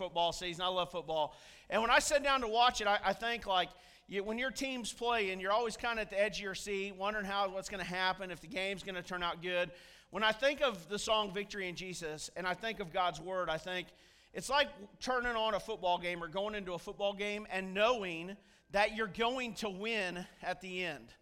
[0.00, 0.64] football season.
[0.64, 1.36] I love football.
[1.68, 3.68] And when I sit down to watch it, I, I think like
[4.08, 6.96] you, when your team's playing, you're always kind of at the edge of your seat,
[6.96, 9.70] wondering how what's going to happen, if the game's going to turn out good.
[10.08, 13.50] When I think of the song Victory in Jesus and I think of God's Word,
[13.50, 13.88] I think
[14.32, 14.68] it's like
[15.00, 18.38] turning on a football game or going into a football game and knowing
[18.70, 21.12] that you're going to win at the end.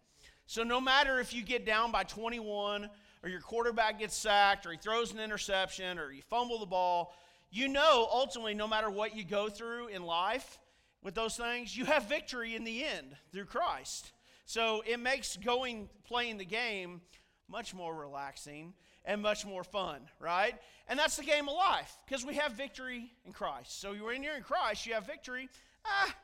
[0.45, 2.89] So no matter if you get down by 21
[3.23, 7.13] or your quarterback gets sacked or he throws an interception or you fumble the ball,
[7.51, 10.59] you know ultimately no matter what you go through in life
[11.01, 14.11] with those things, you have victory in the end through Christ.
[14.45, 17.01] So it makes going playing the game
[17.47, 18.73] much more relaxing
[19.05, 20.55] and much more fun, right?
[20.87, 23.79] And that's the game of life because we have victory in Christ.
[23.79, 25.49] So when you're in Christ, you have victory.
[25.85, 26.15] Ah,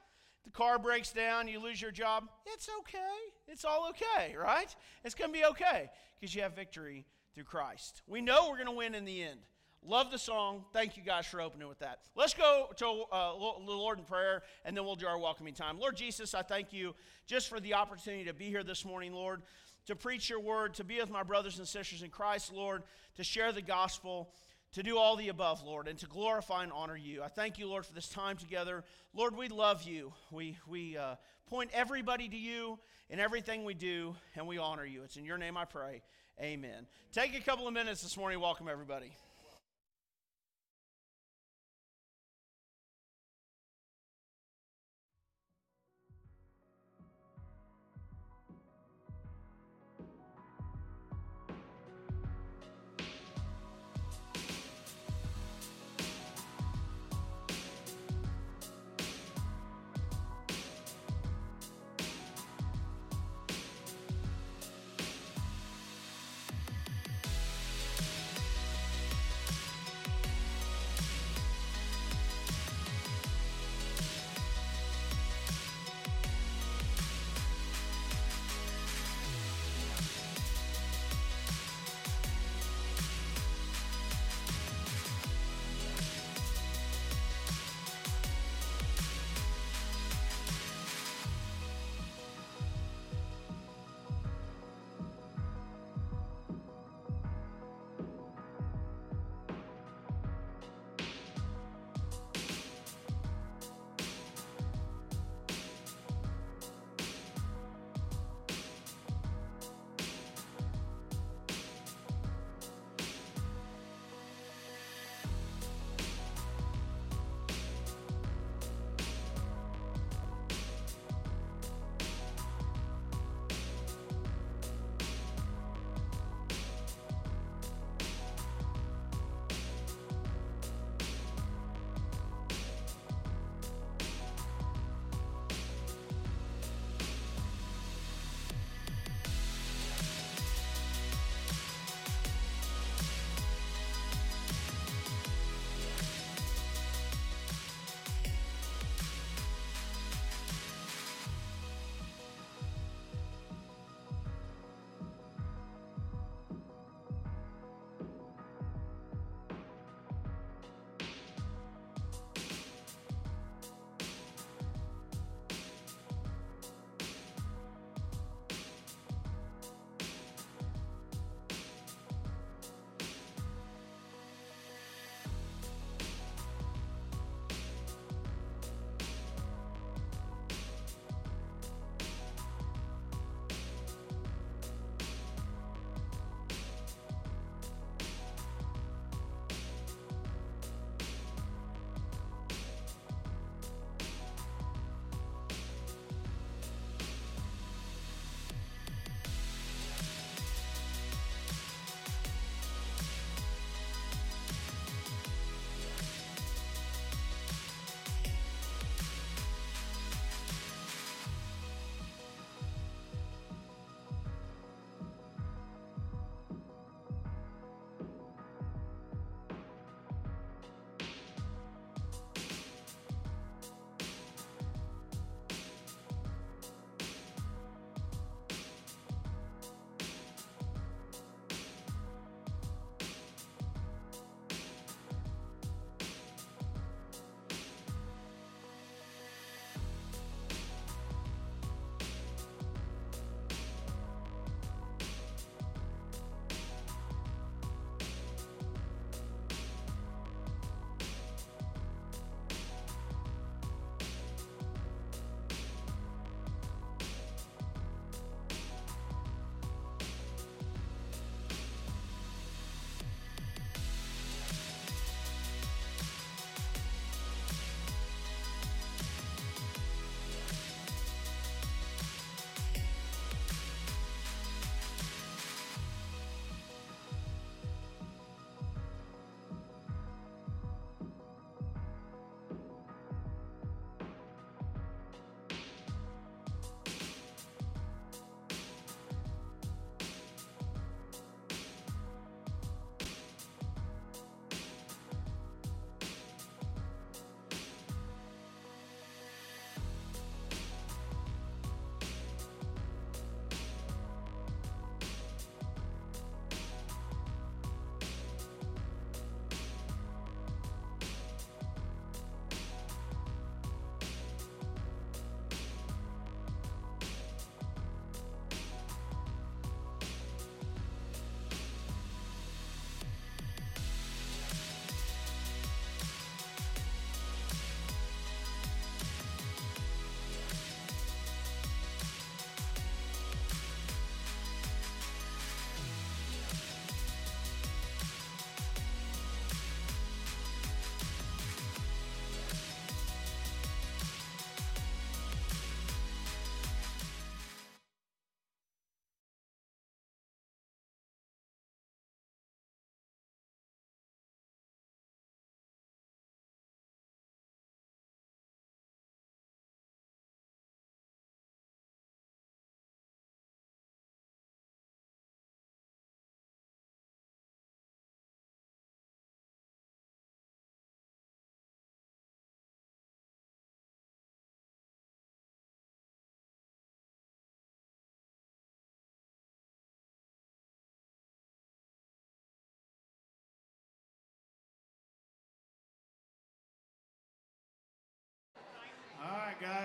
[0.43, 2.29] the car breaks down, you lose your job.
[2.45, 2.97] It's okay.
[3.47, 4.73] It's all okay, right?
[5.03, 5.89] It's going to be okay
[6.19, 8.01] because you have victory through Christ.
[8.07, 9.39] We know we're going to win in the end.
[9.87, 10.65] Love the song.
[10.73, 11.99] Thank you guys for opening with that.
[12.15, 13.33] Let's go to uh,
[13.65, 15.79] the Lord in prayer, and then we'll do our welcoming time.
[15.79, 16.95] Lord Jesus, I thank you
[17.27, 19.43] just for the opportunity to be here this morning, Lord,
[19.85, 22.81] to preach your word, to be with my brothers and sisters in Christ, Lord,
[23.17, 24.31] to share the gospel,
[24.71, 27.21] to do all the above, Lord, and to glorify and honor you.
[27.21, 28.83] I thank you, Lord, for this time together.
[29.13, 30.13] Lord, we love you.
[30.31, 31.13] We, we uh,
[31.47, 32.79] point everybody to you
[33.11, 35.03] in everything we do, and we honor you.
[35.03, 36.01] It's in your name I pray.
[36.41, 36.87] Amen.
[37.11, 38.39] Take a couple of minutes this morning.
[38.39, 39.13] Welcome, everybody.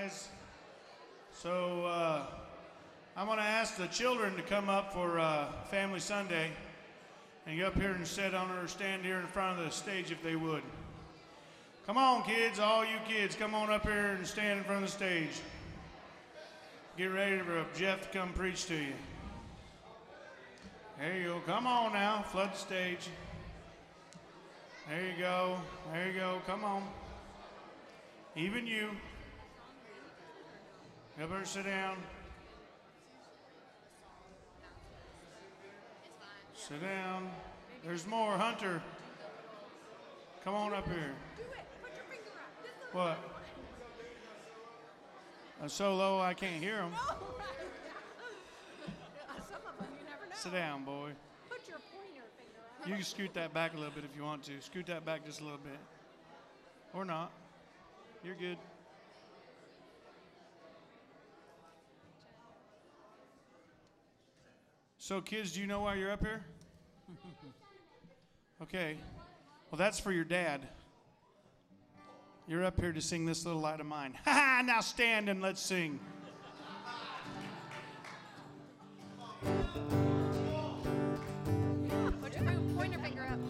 [0.00, 0.28] Guys.
[1.34, 2.22] So uh,
[3.16, 6.50] I'm going to ask the children to come up for uh, Family Sunday
[7.46, 10.10] and get up here and sit on or stand here in front of the stage
[10.10, 10.62] if they would.
[11.86, 14.90] Come on, kids, all you kids, come on up here and stand in front of
[14.90, 15.40] the stage.
[16.96, 18.94] Get ready for Jeff to come preach to you.
[20.98, 21.40] There you go.
[21.46, 23.08] Come on now, flood the stage.
[24.88, 25.58] There you go.
[25.92, 26.40] There you go.
[26.46, 26.86] Come on.
[28.36, 28.90] Even you.
[31.16, 31.96] Here, sit down.
[36.54, 37.30] Sit down.
[37.84, 38.32] There's more.
[38.36, 38.82] Hunter.
[40.44, 41.12] Come on up here.
[42.92, 43.18] What?
[45.62, 46.92] I'm so low I can't hear them.
[50.34, 51.10] Sit down, boy.
[51.50, 52.88] Put your pointer finger up.
[52.88, 54.58] You can scoot that back a little bit if you want to.
[54.60, 55.78] Scoot that back just a little bit.
[56.94, 57.30] Or not.
[58.24, 58.56] You're good.
[65.10, 66.40] So, kids, do you know why you're up here?
[68.62, 68.96] Okay.
[69.68, 70.68] Well, that's for your dad.
[72.46, 74.16] You're up here to sing this little light of mine.
[74.24, 74.62] Ha ha!
[74.64, 75.98] Now stand and let's sing.
[82.22, 82.32] Put
[82.92, 83.40] your finger up.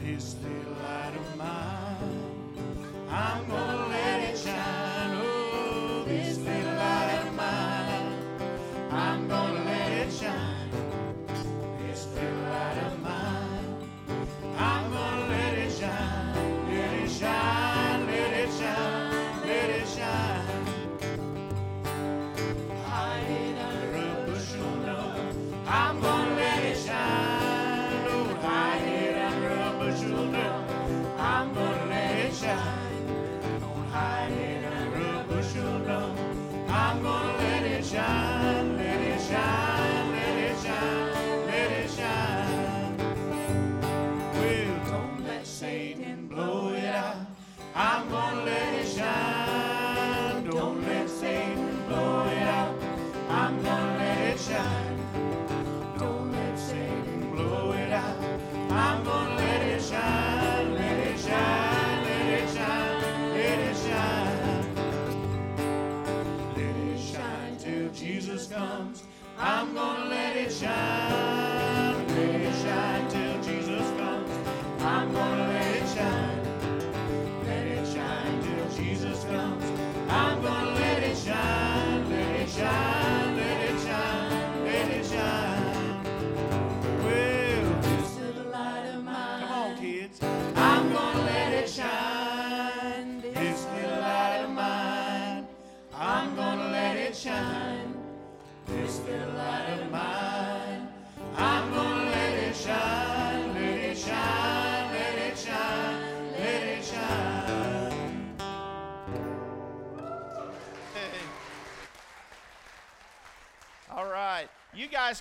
[0.00, 3.61] This little light of mine, I'm gonna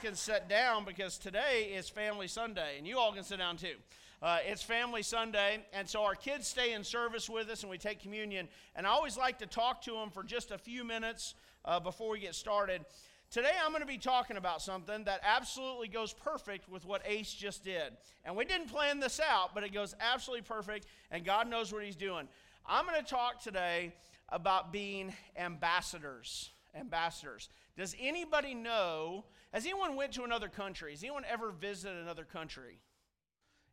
[0.02, 3.76] can sit down because today is Family Sunday, and you all can sit down too.
[4.20, 7.78] Uh, it's Family Sunday, and so our kids stay in service with us and we
[7.78, 8.48] take communion.
[8.76, 12.10] And I always like to talk to them for just a few minutes uh, before
[12.10, 12.84] we get started.
[13.30, 17.32] Today I'm going to be talking about something that absolutely goes perfect with what Ace
[17.32, 17.94] just did.
[18.26, 21.84] And we didn't plan this out, but it goes absolutely perfect, and God knows what
[21.84, 22.28] He's doing.
[22.66, 23.94] I'm going to talk today
[24.30, 26.50] about being ambassadors.
[26.76, 27.50] Ambassadors.
[27.78, 29.26] Does anybody know?
[29.54, 30.92] Has anyone went to another country?
[30.92, 32.80] Has anyone ever visited another country?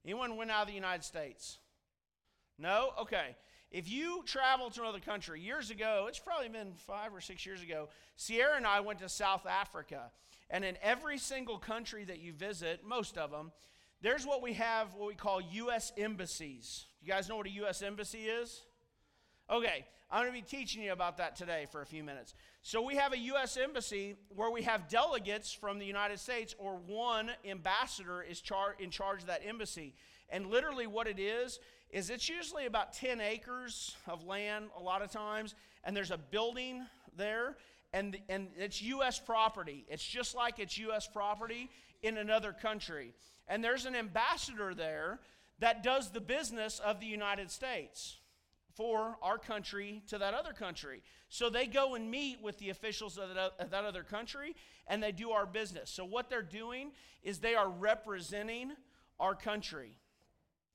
[0.05, 1.59] Anyone went out of the United States?
[2.59, 2.91] No?
[3.01, 3.37] Okay.
[3.71, 7.63] If you travel to another country, years ago, it's probably been five or six years
[7.63, 10.11] ago, Sierra and I went to South Africa.
[10.51, 13.53] And in every single country that you visit, most of them,
[14.01, 15.93] there's what we have, what we call U.S.
[15.99, 16.87] embassies.
[17.03, 17.83] You guys know what a U.S.
[17.83, 18.63] embassy is?
[19.51, 22.35] Okay, I'm going to be teaching you about that today for a few minutes.
[22.61, 23.57] So, we have a U.S.
[23.57, 28.91] embassy where we have delegates from the United States, or one ambassador is char- in
[28.91, 29.95] charge of that embassy.
[30.29, 35.01] And literally, what it is, is it's usually about 10 acres of land a lot
[35.01, 36.85] of times, and there's a building
[37.17, 37.57] there,
[37.95, 39.19] and, and it's U.S.
[39.19, 39.87] property.
[39.89, 41.09] It's just like it's U.S.
[41.09, 41.71] property
[42.03, 43.15] in another country.
[43.47, 45.21] And there's an ambassador there
[45.61, 48.19] that does the business of the United States
[48.79, 51.03] for our country to that other country.
[51.29, 54.55] So they go and meet with the officials of that, other country
[54.87, 55.91] and they do our business.
[55.91, 56.93] So what they're doing
[57.25, 58.71] is they are representing
[59.19, 59.97] our country.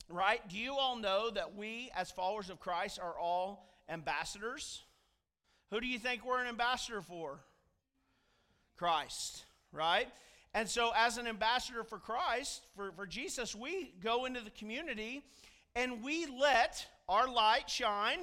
[0.09, 0.41] Right?
[0.49, 4.83] Do you all know that we, as followers of Christ, are all ambassadors?
[5.71, 7.39] Who do you think we're an ambassador for?
[8.75, 10.09] Christ, right?
[10.53, 15.23] And so, as an ambassador for Christ, for, for Jesus, we go into the community
[15.75, 18.19] and we let our light shine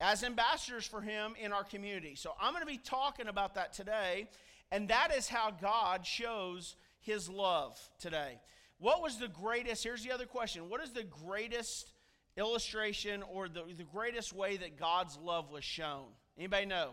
[0.00, 2.14] as ambassadors for Him in our community.
[2.14, 4.28] So, I'm going to be talking about that today,
[4.70, 8.40] and that is how God shows His love today.
[8.78, 9.84] What was the greatest?
[9.84, 11.92] Here's the other question What is the greatest
[12.36, 16.06] illustration or the, the greatest way that God's love was shown?
[16.36, 16.90] Anybody know?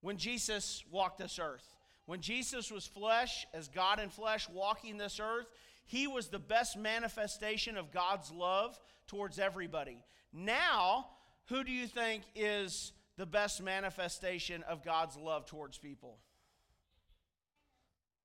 [0.00, 1.66] When Jesus walked this earth.
[2.06, 5.46] When Jesus was flesh, as God in flesh, walking this earth,
[5.84, 10.04] he was the best manifestation of God's love towards everybody.
[10.32, 11.08] Now,
[11.48, 16.18] who do you think is the best manifestation of God's love towards people?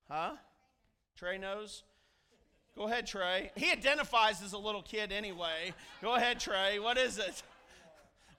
[0.10, 0.32] Huh?
[1.18, 1.84] Trey knows?
[2.78, 3.52] Go ahead, Trey.
[3.56, 5.74] He identifies as a little kid anyway.
[6.02, 6.80] Go ahead, Trey.
[6.80, 7.42] What is it?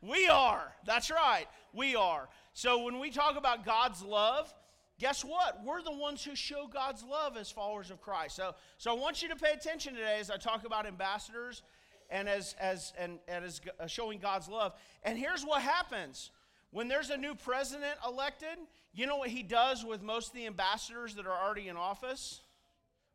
[0.01, 0.73] We are.
[0.87, 1.47] That's right.
[1.75, 2.29] We are.
[2.55, 4.53] So when we talk about God's love,
[4.99, 5.61] guess what?
[5.65, 8.37] We're the ones who show God's love as followers of Christ.
[8.37, 11.63] So, so I want you to pay attention today as I talk about ambassadors
[12.11, 14.73] and as, as, and, and as uh, showing God's love.
[15.03, 16.31] And here's what happens.
[16.71, 18.59] When there's a new president elected,
[18.93, 22.43] you know what he does with most of the ambassadors that are already in office?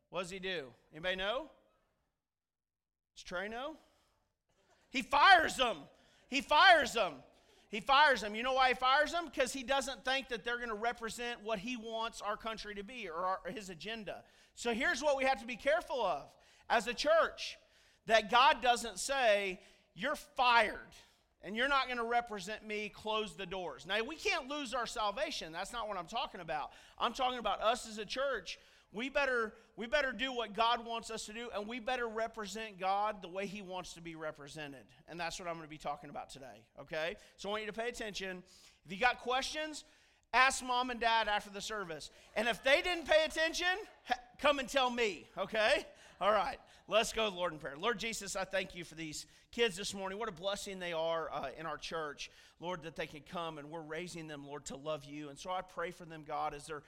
[0.09, 0.67] What does he do?
[0.91, 1.49] Anybody know?
[3.15, 3.75] Does Trey know?
[4.89, 5.77] He fires them.
[6.29, 7.13] He fires them.
[7.73, 8.35] He fires them.
[8.35, 9.25] You know why he fires them?
[9.25, 12.83] Because he doesn't think that they're going to represent what he wants our country to
[12.83, 14.23] be or, our, or his agenda.
[14.53, 16.21] So here's what we have to be careful of
[16.69, 17.57] as a church
[18.05, 19.59] that God doesn't say,
[19.95, 20.77] You're fired
[21.41, 23.87] and you're not going to represent me, close the doors.
[23.87, 25.51] Now, we can't lose our salvation.
[25.51, 26.73] That's not what I'm talking about.
[26.99, 28.59] I'm talking about us as a church
[28.93, 32.79] we better we better do what God wants us to do and we better represent
[32.79, 34.83] God the way he wants to be represented.
[35.09, 37.15] And that's what I'm going to be talking about today, okay?
[37.37, 38.43] So I want you to pay attention.
[38.85, 39.83] If you got questions,
[40.31, 42.11] ask mom and dad after the service.
[42.35, 43.65] And if they didn't pay attention,
[44.39, 45.85] come and tell me, okay?
[46.21, 47.75] All right, let's go, Lord, in prayer.
[47.75, 50.19] Lord Jesus, I thank you for these kids this morning.
[50.19, 53.71] What a blessing they are uh, in our church, Lord, that they can come and
[53.71, 55.29] we're raising them, Lord, to love you.
[55.29, 56.83] And so I pray for them, God, as they're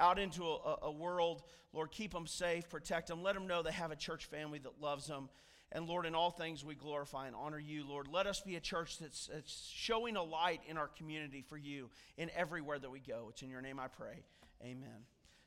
[0.00, 1.42] out into a, a world.
[1.72, 3.22] Lord, keep them safe, protect them.
[3.22, 5.28] Let them know they have a church family that loves them.
[5.72, 8.08] And Lord, in all things we glorify and honor you, Lord.
[8.08, 11.90] Let us be a church that's, that's, showing a light in our community for you
[12.16, 13.26] in everywhere that we go.
[13.30, 14.24] It's in your name I pray.
[14.62, 15.04] Amen.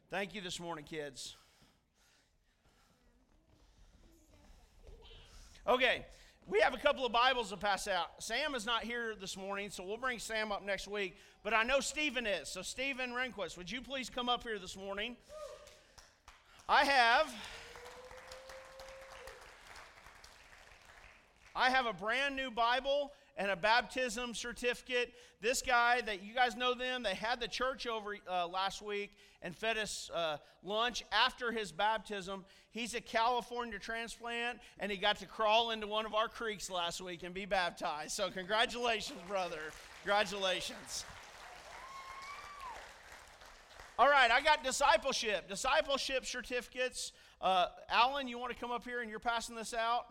[0.10, 1.36] Thank you this morning, kids.
[5.68, 6.06] Okay,
[6.46, 8.22] we have a couple of Bibles to pass out.
[8.22, 11.18] Sam is not here this morning, so we'll bring Sam up next week.
[11.44, 12.48] But I know Stephen is.
[12.48, 15.18] So, Stephen Rehnquist, would you please come up here this morning?
[16.70, 17.34] I have.
[21.54, 25.14] I have a brand new Bible and a baptism certificate.
[25.42, 29.12] This guy that you guys know them, they had the church over uh, last week
[29.42, 32.46] and fed us uh, lunch after his baptism.
[32.72, 37.02] He's a California transplant and he got to crawl into one of our creeks last
[37.02, 38.14] week and be baptized.
[38.14, 39.60] So, congratulations, brother.
[40.04, 41.04] Congratulations.
[44.00, 45.48] All right, I got discipleship.
[45.48, 47.12] Discipleship certificates.
[47.40, 50.06] Uh, Alan, you want to come up here and you're passing this out?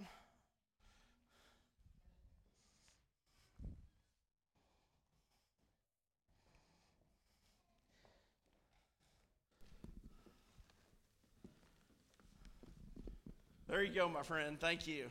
[13.69, 14.61] There you go, my friend.
[14.61, 15.11] Thank you.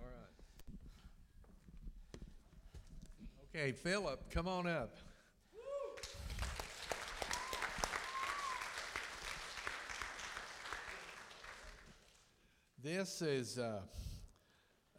[0.00, 0.06] All
[3.54, 3.60] right.
[3.60, 4.96] Okay, Philip, come on up.
[12.82, 13.80] This is uh,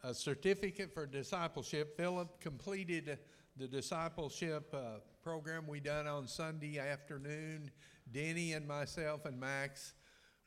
[0.04, 1.96] a certificate for discipleship.
[1.96, 3.18] Philip completed
[3.56, 7.72] the discipleship uh, program we done on Sunday afternoon.
[8.12, 9.94] Denny and myself and Max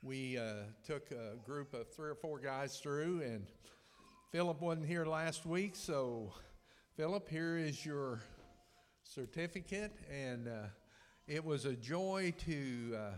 [0.02, 0.54] we uh,
[0.86, 3.48] took a group of three or four guys through, and
[4.32, 6.32] Philip wasn't here last week, so
[6.96, 8.22] Philip, here is your
[9.04, 10.68] certificate, and uh,
[11.28, 13.18] it was a joy to uh,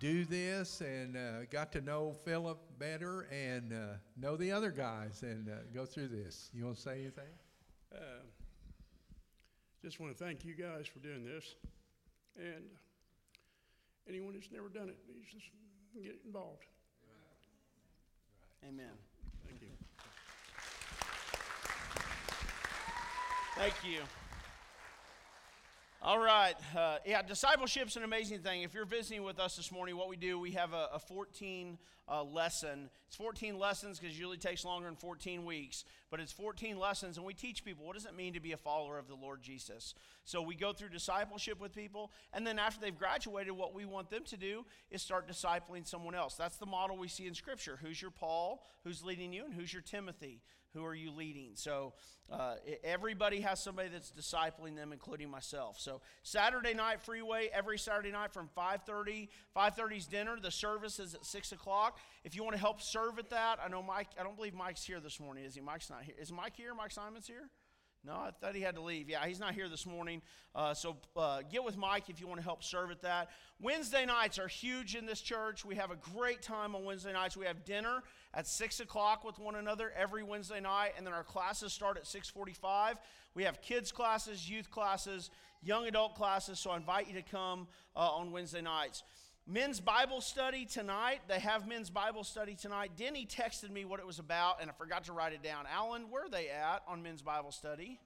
[0.00, 3.76] do this and uh, got to know Philip better and uh,
[4.16, 6.50] know the other guys and uh, go through this.
[6.54, 7.24] You want to say anything?
[9.82, 11.54] just want to thank you guys for doing this,
[12.36, 12.64] and
[14.08, 15.46] anyone that's never done it, please just
[16.02, 16.64] get involved.
[18.62, 18.92] Amen.
[19.46, 19.68] Thank you.
[23.56, 24.00] Thank you.
[26.02, 26.54] All right.
[26.74, 28.62] Uh, yeah, discipleship's an amazing thing.
[28.62, 31.76] If you're visiting with us this morning, what we do, we have a, a 14
[32.08, 32.88] uh, lesson.
[33.06, 37.18] It's 14 lessons because it usually takes longer than 14 weeks, but it's 14 lessons,
[37.18, 39.42] and we teach people what does it mean to be a follower of the Lord
[39.42, 39.94] Jesus.
[40.24, 44.08] So we go through discipleship with people, and then after they've graduated, what we want
[44.08, 46.34] them to do is start discipling someone else.
[46.34, 47.78] That's the model we see in Scripture.
[47.82, 48.64] Who's your Paul?
[48.84, 49.44] Who's leading you?
[49.44, 50.40] And who's your Timothy?
[50.74, 51.50] Who are you leading?
[51.54, 51.94] So
[52.30, 52.54] uh,
[52.84, 55.78] everybody has somebody that's discipling them, including myself.
[55.80, 59.28] So Saturday night freeway every Saturday night from 5:30.
[59.56, 60.38] 5:30's dinner.
[60.40, 61.98] The service is at six o'clock.
[62.24, 64.08] If you want to help serve at that, I know Mike.
[64.18, 65.44] I don't believe Mike's here this morning.
[65.44, 65.60] Is he?
[65.60, 66.14] Mike's not here.
[66.20, 66.74] Is Mike here?
[66.74, 67.50] Mike Simon's here.
[68.02, 69.10] No, I thought he had to leave.
[69.10, 70.22] Yeah, he's not here this morning.
[70.54, 73.28] Uh, so uh, get with Mike if you want to help serve at that.
[73.60, 75.66] Wednesday nights are huge in this church.
[75.66, 77.36] We have a great time on Wednesday nights.
[77.36, 81.24] We have dinner at six o'clock with one another every Wednesday night, and then our
[81.24, 82.96] classes start at six forty-five.
[83.34, 85.30] We have kids classes, youth classes,
[85.62, 86.58] young adult classes.
[86.58, 89.02] So I invite you to come uh, on Wednesday nights.
[89.52, 91.22] Men's Bible study tonight.
[91.26, 92.92] They have men's Bible study tonight.
[92.96, 95.64] Denny texted me what it was about, and I forgot to write it down.
[95.68, 97.98] Alan, where are they at on men's Bible study?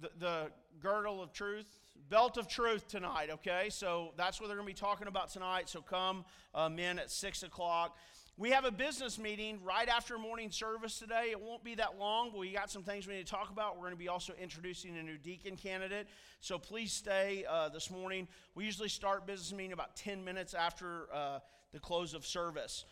[0.00, 1.66] The, the girdle of truth,
[2.08, 3.70] belt of truth tonight, okay?
[3.70, 5.68] So that's what they're going to be talking about tonight.
[5.68, 7.96] So come, uh, men, at 6 o'clock.
[8.38, 11.28] We have a business meeting right after morning service today.
[11.32, 13.76] It won't be that long, but we got some things we need to talk about.
[13.76, 16.08] We're going to be also introducing a new deacon candidate.
[16.40, 18.26] So please stay uh, this morning.
[18.54, 21.40] We usually start business meeting about 10 minutes after uh,
[21.74, 22.86] the close of service.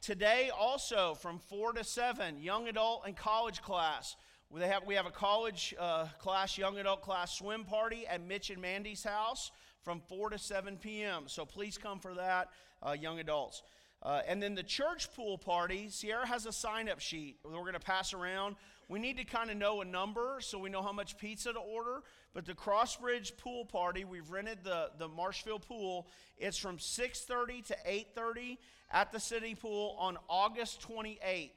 [0.00, 4.16] Today, also from 4 to 7, young adult and college class.
[4.48, 8.48] We have, we have a college uh, class, young adult class swim party at Mitch
[8.48, 9.50] and Mandy's house
[9.82, 11.24] from 4 to 7 p.m.
[11.26, 12.48] So please come for that,
[12.82, 13.62] uh, young adults.
[14.02, 17.60] Uh, and then the church pool party, Sierra has a sign up sheet that we're
[17.60, 18.56] going to pass around.
[18.88, 21.58] We need to kind of know a number so we know how much pizza to
[21.58, 22.02] order.
[22.32, 26.06] But the Crossbridge pool party, we've rented the, the Marshfield pool.
[26.38, 28.58] It's from 6.30 to 8.30
[28.90, 31.50] at the city pool on August 28th.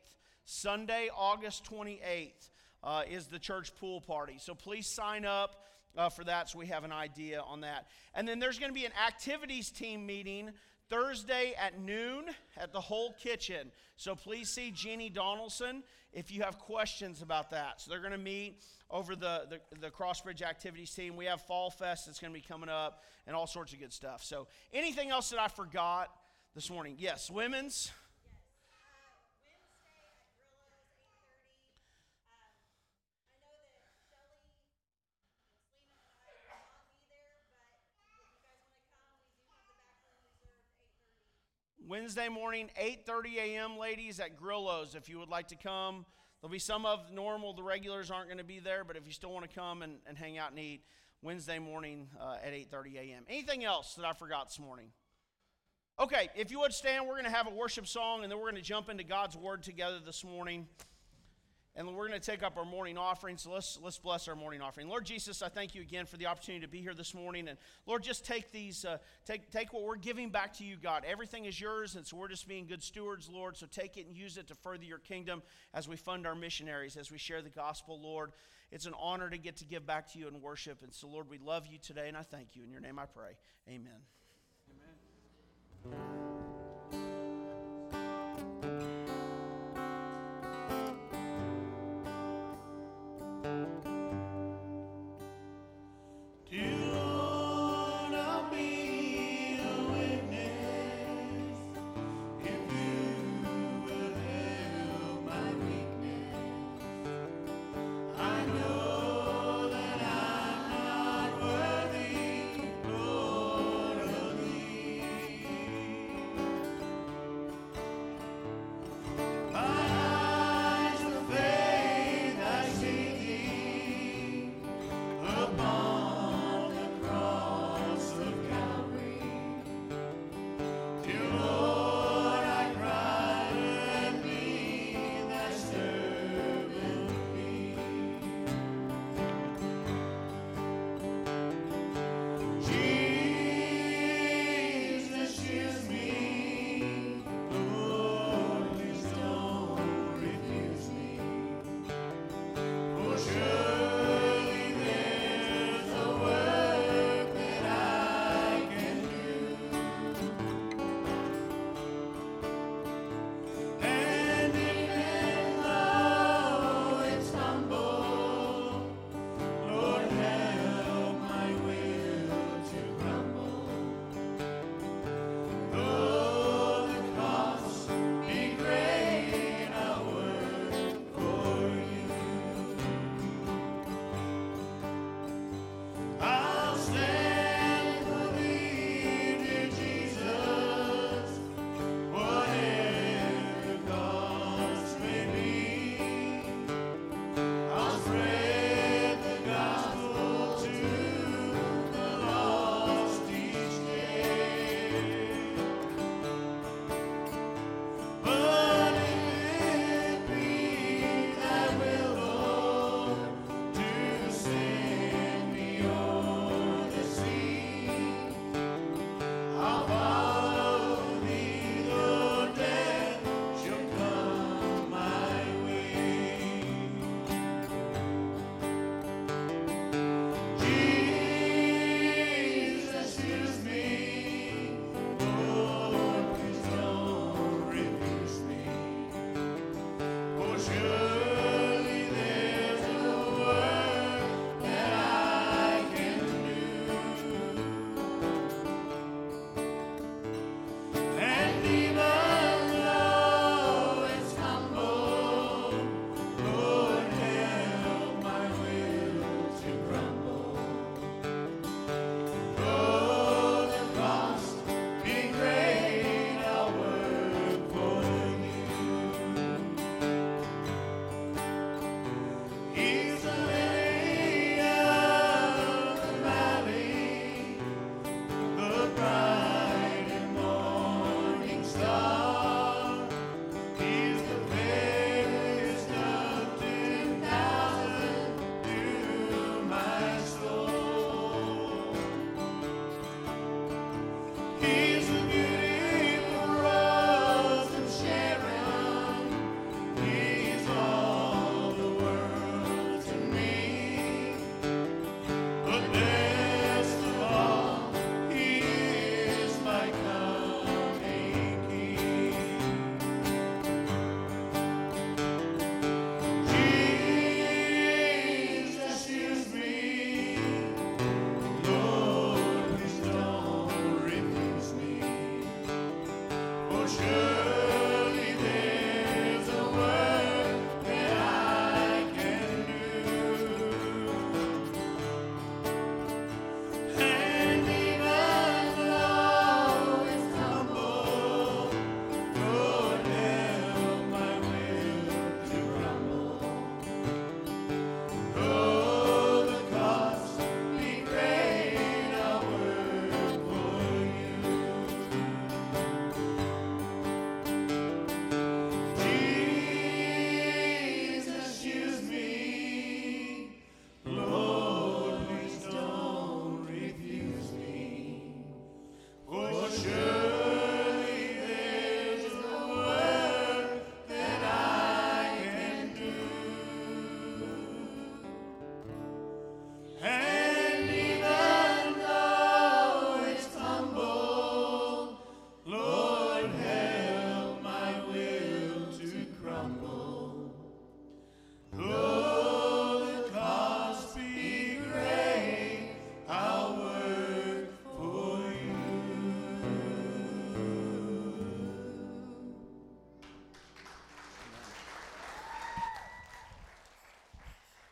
[0.45, 2.49] Sunday, August 28th
[2.83, 4.37] uh, is the church pool party.
[4.39, 5.63] So please sign up
[5.95, 7.87] uh, for that so we have an idea on that.
[8.15, 10.51] And then there's going to be an activities team meeting
[10.91, 12.25] Thursday at noon
[12.57, 13.71] at the whole kitchen.
[13.95, 17.79] So please see Jeannie Donaldson if you have questions about that.
[17.79, 21.15] So they're going to meet over the, the, the Crossbridge Activities team.
[21.15, 23.93] We have Fall Fest that's going to be coming up and all sorts of good
[23.93, 24.21] stuff.
[24.21, 26.09] So anything else that I forgot
[26.53, 26.95] this morning?
[26.99, 27.91] Yes, women's.
[41.91, 43.77] Wednesday morning, 8:30 a.m.
[43.77, 46.05] ladies at Grillo's if you would like to come.
[46.39, 49.11] There'll be some of normal, the regulars aren't going to be there, but if you
[49.11, 50.85] still want to come and, and hang out and eat,
[51.21, 53.23] Wednesday morning uh, at 8:30 a.m.
[53.27, 54.87] Anything else that I forgot this morning?
[55.99, 58.49] Okay, if you would stand, we're going to have a worship song, and then we're
[58.49, 60.67] going to jump into God's Word together this morning.
[61.75, 63.37] And we're going to take up our morning offering.
[63.37, 64.89] So let's, let's bless our morning offering.
[64.89, 67.47] Lord Jesus, I thank you again for the opportunity to be here this morning.
[67.47, 71.05] And Lord, just take these, uh, take, take what we're giving back to you, God.
[71.07, 73.55] Everything is yours, and so we're just being good stewards, Lord.
[73.55, 75.41] So take it and use it to further your kingdom
[75.73, 78.31] as we fund our missionaries, as we share the gospel, Lord.
[78.71, 80.83] It's an honor to get to give back to you and worship.
[80.83, 82.63] And so, Lord, we love you today, and I thank you.
[82.63, 83.37] In your name I pray.
[83.69, 83.91] Amen.
[85.83, 86.60] Do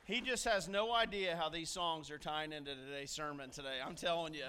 [0.10, 3.76] He just has no idea how these songs are tying into today's sermon today.
[3.86, 4.46] I'm telling you.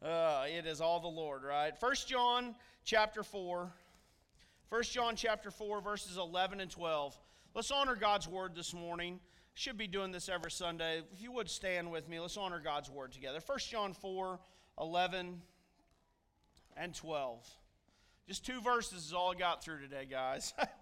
[0.00, 1.76] Uh, it is all the Lord, right?
[1.76, 3.68] First John chapter 4.
[4.68, 7.18] 1 John chapter 4, verses 11 and 12.
[7.52, 9.18] Let's honor God's word this morning.
[9.54, 11.02] Should be doing this every Sunday.
[11.12, 13.40] If you would stand with me, let's honor God's word together.
[13.44, 14.38] 1 John 4,
[14.80, 15.42] 11
[16.76, 17.50] and 12.
[18.28, 20.54] Just two verses is all I got through today, guys.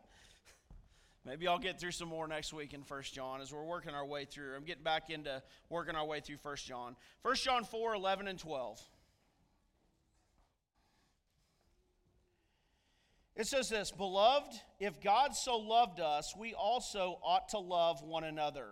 [1.25, 4.07] Maybe I'll get through some more next week in 1 John as we're working our
[4.07, 4.57] way through.
[4.57, 6.97] I'm getting back into working our way through 1 John.
[7.23, 8.81] 1 John 4, 11 and 12.
[13.37, 18.25] It says this Beloved, if God so loved us, we also ought to love one
[18.25, 18.69] another.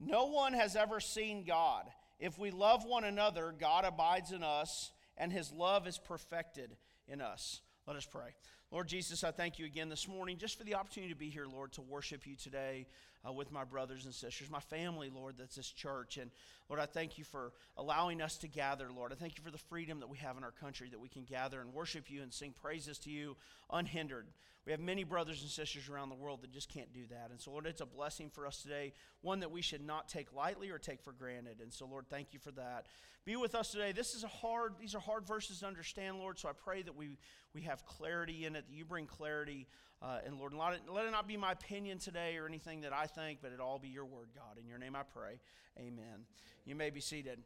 [0.00, 1.84] No one has ever seen God.
[2.18, 7.20] If we love one another, God abides in us, and his love is perfected in
[7.20, 7.62] us.
[7.86, 8.34] Let us pray.
[8.72, 11.44] Lord Jesus, I thank you again this morning just for the opportunity to be here,
[11.44, 12.86] Lord, to worship you today
[13.26, 16.18] uh, with my brothers and sisters, my family, Lord, that's this church.
[16.18, 16.30] And
[16.68, 19.10] Lord, I thank you for allowing us to gather, Lord.
[19.10, 21.24] I thank you for the freedom that we have in our country that we can
[21.24, 23.36] gather and worship you and sing praises to you
[23.72, 24.28] unhindered.
[24.70, 27.30] We have many brothers and sisters around the world that just can't do that.
[27.32, 30.32] And so, Lord, it's a blessing for us today, one that we should not take
[30.32, 31.58] lightly or take for granted.
[31.60, 32.86] And so, Lord, thank you for that.
[33.24, 33.90] Be with us today.
[33.90, 36.38] This is a hard, these are hard verses to understand, Lord.
[36.38, 37.18] So I pray that we,
[37.52, 39.66] we have clarity in it, that you bring clarity.
[40.00, 42.92] Uh, and Lord, let it, let it not be my opinion today or anything that
[42.92, 44.56] I think, but it all be your word, God.
[44.56, 45.40] In your name I pray.
[45.80, 46.26] Amen.
[46.64, 47.40] You may be seated.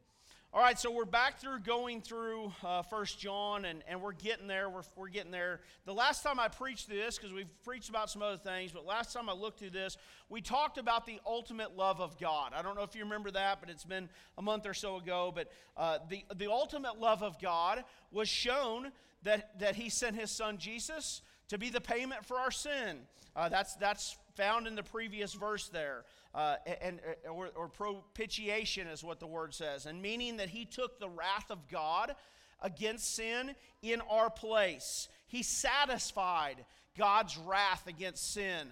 [0.55, 4.47] All right, so we're back through going through uh, First John, and, and we're getting
[4.47, 4.71] there.
[4.71, 5.63] We're, we're getting there.
[5.85, 9.13] The last time I preached this, because we've preached about some other things, but last
[9.13, 9.97] time I looked through this,
[10.29, 12.53] we talked about the ultimate love of God.
[12.55, 15.33] I don't know if you remember that, but it's been a month or so ago.
[15.35, 18.93] But uh, the, the ultimate love of God was shown
[19.25, 23.01] that, that He sent His Son Jesus to be the payment for our sin.
[23.35, 26.05] Uh, that's, that's found in the previous verse there.
[26.35, 30.65] Uh, and, uh, or, or propitiation is what the word says, and meaning that he
[30.65, 32.17] took the wrath of God
[32.61, 35.09] against sin in our place.
[35.29, 36.65] He satisfied
[36.99, 38.69] God's wrath against sin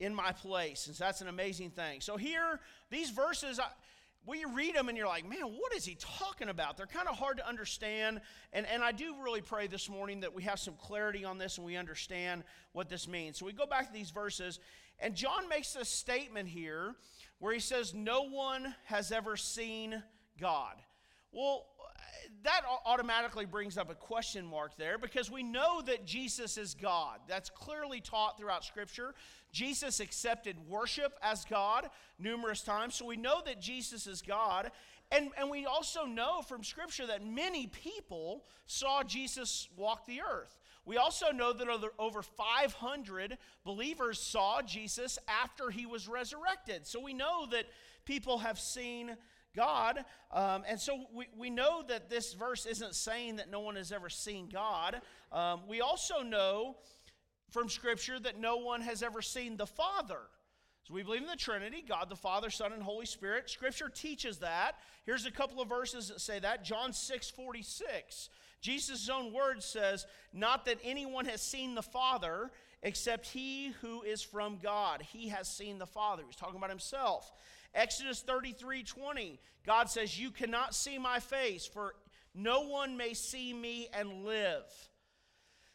[0.00, 0.86] in my place.
[0.86, 2.00] And so that's an amazing thing.
[2.00, 3.60] So here, these verses,
[4.24, 6.76] well, you read them and you're like, man, what is he talking about?
[6.76, 8.20] They're kind of hard to understand.
[8.52, 11.58] And, and I do really pray this morning that we have some clarity on this
[11.58, 13.38] and we understand what this means.
[13.38, 14.60] So we go back to these verses,
[15.00, 16.94] and John makes a statement here
[17.38, 20.02] where he says, No one has ever seen
[20.40, 20.74] God.
[21.32, 21.66] Well,
[22.42, 27.20] that automatically brings up a question mark there because we know that Jesus is God.
[27.26, 29.14] That's clearly taught throughout Scripture.
[29.52, 34.70] Jesus accepted worship as God numerous times, so we know that Jesus is God.
[35.10, 40.58] And, and we also know from Scripture that many people saw Jesus walk the earth.
[40.88, 46.86] We also know that over 500 believers saw Jesus after he was resurrected.
[46.86, 47.66] So we know that
[48.06, 49.14] people have seen
[49.54, 50.02] God.
[50.32, 53.92] Um, and so we, we know that this verse isn't saying that no one has
[53.92, 55.02] ever seen God.
[55.30, 56.76] Um, we also know
[57.50, 60.20] from Scripture that no one has ever seen the Father.
[60.84, 63.50] So we believe in the Trinity God the Father, Son, and Holy Spirit.
[63.50, 64.76] Scripture teaches that.
[65.04, 68.30] Here's a couple of verses that say that John 6 46.
[68.60, 72.50] Jesus' own word says, Not that anyone has seen the Father
[72.82, 75.02] except he who is from God.
[75.02, 76.22] He has seen the Father.
[76.26, 77.32] He's talking about himself.
[77.74, 81.94] Exodus 33 20, God says, You cannot see my face, for
[82.34, 84.64] no one may see me and live.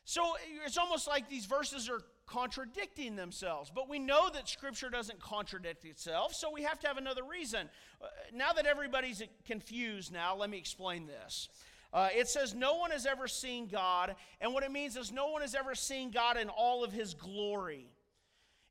[0.06, 3.72] So it's almost like these verses are contradicting themselves.
[3.74, 7.70] But we know that Scripture doesn't contradict itself, so we have to have another reason.
[8.02, 11.50] Uh, now that everybody's confused, now let me explain this.
[11.94, 14.16] Uh, it says, No one has ever seen God.
[14.42, 17.14] And what it means is, no one has ever seen God in all of his
[17.14, 17.88] glory.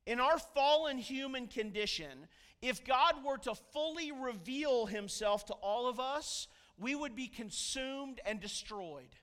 [0.05, 2.27] In our fallen human condition,
[2.61, 8.19] if God were to fully reveal himself to all of us, we would be consumed
[8.25, 9.15] and destroyed.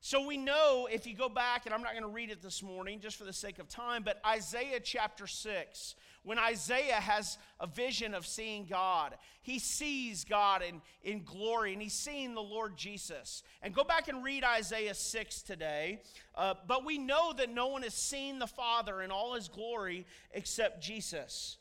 [0.00, 2.62] So we know if you go back, and I'm not going to read it this
[2.62, 5.94] morning just for the sake of time, but Isaiah chapter 6,
[6.24, 11.82] when Isaiah has a vision of seeing God, he sees God in, in glory and
[11.82, 13.42] he's seeing the Lord Jesus.
[13.62, 16.00] And go back and read Isaiah 6 today.
[16.34, 20.06] Uh, but we know that no one has seen the Father in all his glory
[20.32, 21.58] except Jesus.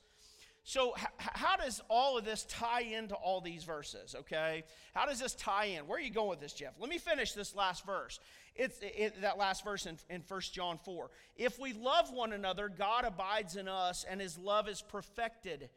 [0.66, 4.64] So, h- how does all of this tie into all these verses, okay?
[4.94, 5.88] How does this tie in?
[5.88, 6.74] Where are you going with this, Jeff?
[6.80, 8.20] Let me finish this last verse.
[8.56, 11.10] It's it, that last verse in, in 1 John 4.
[11.36, 15.70] If we love one another, God abides in us, and his love is perfected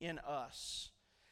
[0.00, 0.90] in us.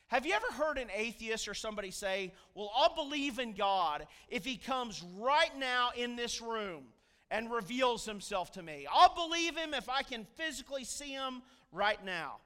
[0.08, 4.44] Have you ever heard an atheist or somebody say, Well, I'll believe in God if
[4.44, 6.84] he comes right now in this room
[7.30, 8.86] and reveals himself to me?
[8.92, 12.38] I'll believe him if I can physically see him right now.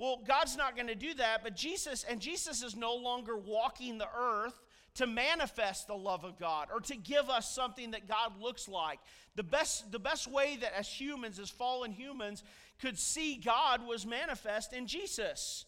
[0.00, 3.98] Well, God's not going to do that, but Jesus, and Jesus is no longer walking
[3.98, 4.58] the earth
[4.94, 8.98] to manifest the love of God or to give us something that God looks like.
[9.36, 12.42] The best, the best way that as humans, as fallen humans,
[12.80, 15.66] could see God was manifest in Jesus.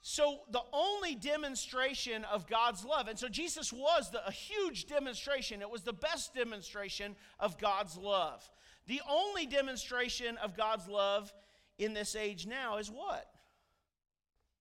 [0.00, 5.60] So, the only demonstration of God's love, and so Jesus was the, a huge demonstration,
[5.60, 8.48] it was the best demonstration of God's love.
[8.86, 11.30] The only demonstration of God's love
[11.78, 13.28] in this age now is what?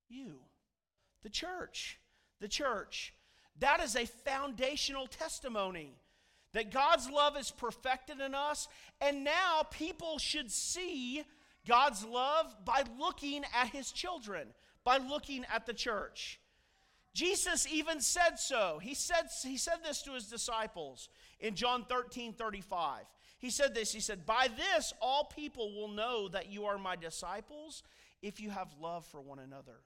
[0.10, 0.36] You,
[1.23, 1.99] the church.
[2.39, 3.13] The church.
[3.60, 5.95] That is a foundational testimony
[6.53, 8.67] that God's love is perfected in us,
[9.01, 11.23] and now people should see
[11.67, 14.47] God's love by looking at his children,
[14.84, 16.39] by looking at the church.
[17.13, 18.80] Jesus even said so.
[18.82, 23.01] He said, he said this to his disciples in John 13 35.
[23.39, 26.95] He said this He said, By this all people will know that you are my
[26.95, 27.84] disciples
[28.21, 29.82] if you have love for one another.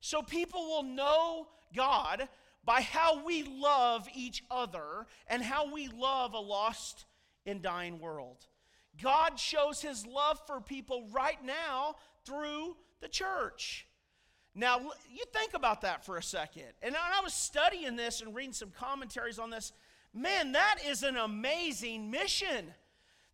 [0.00, 2.28] So people will know God
[2.64, 7.06] by how we love each other and how we love a lost
[7.46, 8.46] and dying world.
[9.02, 13.86] God shows his love for people right now through the church.
[14.54, 16.68] Now, you think about that for a second.
[16.80, 19.72] And I was studying this and reading some commentaries on this.
[20.14, 22.72] Man, that is an amazing mission.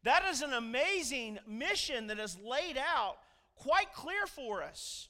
[0.02, 3.18] That is an amazing mission that is laid out
[3.54, 5.08] quite clear for us.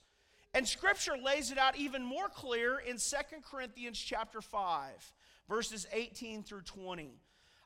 [0.52, 5.12] And scripture lays it out even more clear in Second Corinthians chapter 5,
[5.48, 7.12] verses 18 through 20.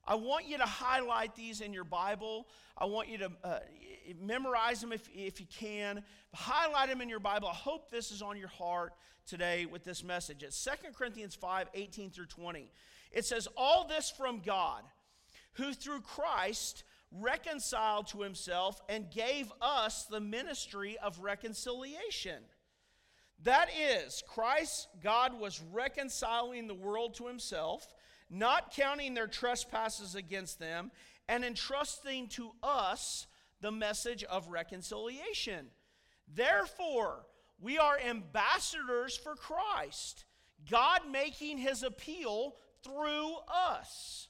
[0.07, 2.47] I want you to highlight these in your Bible.
[2.77, 3.61] I want you to uh,
[4.21, 6.03] memorize them if, if you can.
[6.35, 7.49] Highlight them in your Bible.
[7.49, 8.93] I hope this is on your heart
[9.27, 10.43] today with this message.
[10.43, 12.71] It's Second Corinthians 5 18 through 20.
[13.15, 14.83] It says, All this from God,
[15.55, 22.43] who through Christ reconciled to himself and gave us the ministry of reconciliation.
[23.45, 27.87] That is, Christ, God was reconciling the world to himself,
[28.29, 30.91] not counting their trespasses against them,
[31.29, 33.27] and entrusting to us
[33.61, 35.67] the message of reconciliation.
[36.35, 37.27] Therefore,
[37.61, 40.25] we are ambassadors for Christ,
[40.69, 44.29] God making his appeal through us.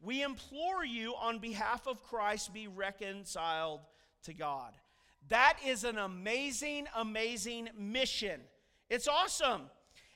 [0.00, 3.80] We implore you on behalf of Christ be reconciled
[4.24, 4.72] to God.
[5.28, 8.40] That is an amazing, amazing mission.
[8.90, 9.62] It's awesome.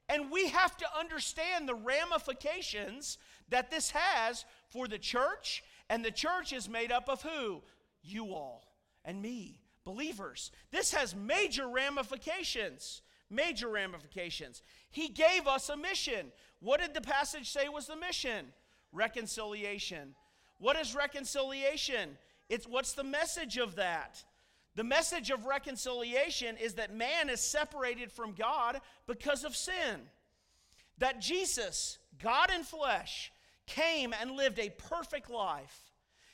[0.09, 5.63] And we have to understand the ramifications that this has for the church.
[5.89, 7.63] And the church is made up of who?
[8.03, 8.67] You all
[9.07, 10.51] and me, believers.
[10.73, 13.03] This has major ramifications.
[13.31, 14.63] Major ramifications.
[14.91, 16.33] He gave us a mission.
[16.61, 18.47] What did the passage say was the mission?
[18.93, 20.15] Reconciliation.
[20.59, 22.17] What is reconciliation?
[22.49, 24.25] It's what's the message of that?
[24.75, 30.01] The message of reconciliation is that man is separated from God because of sin.
[30.99, 33.33] That Jesus, God in flesh,
[33.67, 35.91] came and lived a perfect life.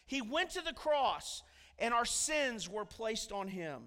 [0.07, 1.42] He went to the cross
[1.78, 3.82] and our sins were placed on him.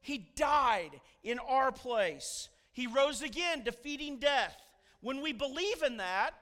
[0.00, 2.48] He died in our place.
[2.72, 4.56] He rose again, defeating death.
[5.06, 6.32] When we believe in that,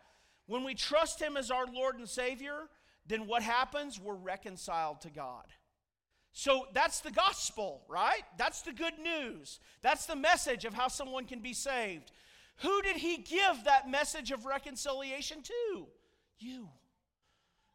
[0.47, 2.71] when we trust him as our Lord and Savior,
[3.07, 4.01] then what happens?
[4.01, 5.45] We're reconciled to God.
[6.33, 8.23] So that's the gospel, right?
[8.39, 9.61] That's the good news.
[9.83, 12.11] That's the message of how someone can be saved.
[12.63, 15.87] Who did he give that message of reconciliation to?
[16.39, 16.71] You,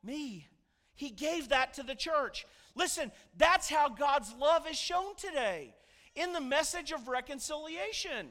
[0.04, 0.48] me.
[0.96, 2.48] He gave that to the church.
[2.74, 5.76] Listen, that's how God's love is shown today
[6.16, 8.30] in the message of reconciliation.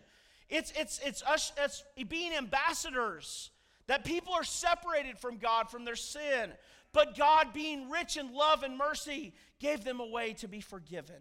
[0.48, 3.50] It's, it's, it's us it's being ambassadors,
[3.86, 6.52] that people are separated from God from their sin,
[6.92, 11.16] but God, being rich in love and mercy, gave them a way to be forgiven.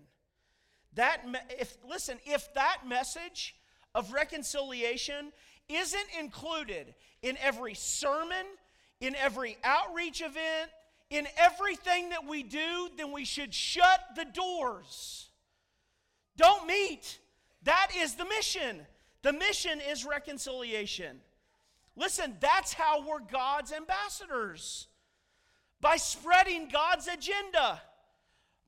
[0.93, 1.21] That
[1.59, 3.55] if listen, if that message
[3.93, 5.31] of reconciliation
[5.67, 8.45] isn't included in every sermon,
[9.01, 10.71] in every outreach event,
[11.09, 15.29] in everything that we do, then we should shut the doors.
[16.37, 17.19] Don't meet.
[17.63, 18.85] That is the mission.
[19.23, 21.21] The mission is reconciliation.
[21.95, 24.87] Listen, that's how we're God's ambassadors
[25.81, 27.81] by spreading God's agenda,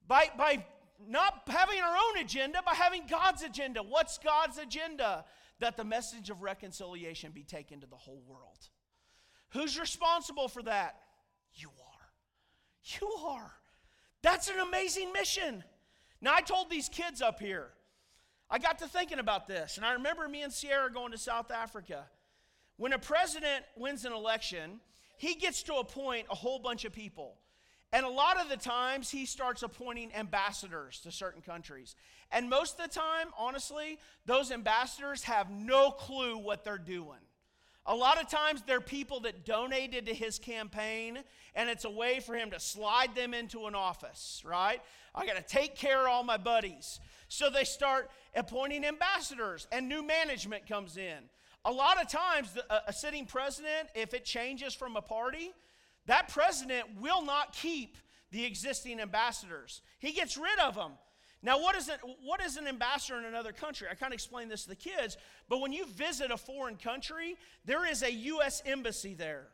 [0.08, 0.66] by, by
[1.08, 3.82] not having our own agenda, by having God's agenda.
[3.82, 5.26] What's God's agenda?
[5.60, 8.70] That the message of reconciliation be taken to the whole world.
[9.50, 10.97] Who's responsible for that?
[11.54, 13.00] You are.
[13.02, 13.52] You are.
[14.22, 15.64] That's an amazing mission.
[16.22, 17.70] Now, I told these kids up here,
[18.52, 21.52] I got to thinking about this, and I remember me and Sierra going to South
[21.52, 22.06] Africa.
[22.78, 24.80] When a president wins an election,
[25.18, 27.36] he gets to appoint a whole bunch of people.
[27.91, 31.95] And a lot of the times, he starts appointing ambassadors to certain countries.
[32.32, 37.20] And most of the time, honestly, those ambassadors have no clue what they're doing.
[37.86, 41.20] A lot of times, they're people that donated to his campaign,
[41.56, 44.82] and it's a way for him to slide them into an office, right?
[45.16, 47.00] I got to take care of all my buddies.
[47.30, 51.17] So they start appointing ambassadors, and new management comes in.
[51.63, 52.57] A lot of times,
[52.88, 55.51] a, sitting president, if it changes from a party,
[56.07, 57.97] that president will not keep
[58.32, 59.82] the existing ambassadors.
[59.99, 60.93] He gets rid of them.
[61.41, 63.88] Now, what is, it, what is an ambassador in another country?
[63.89, 65.15] I kind of explained this to the kids,
[65.47, 68.61] but when you visit a foreign country, there is a U.S.
[68.65, 69.47] embassy there.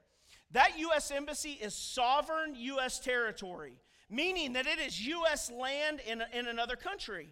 [0.51, 1.11] That U.S.
[1.11, 2.99] embassy is sovereign U.S.
[2.99, 3.73] territory,
[4.09, 5.51] meaning that it is U.S.
[5.51, 7.29] land in, in another country.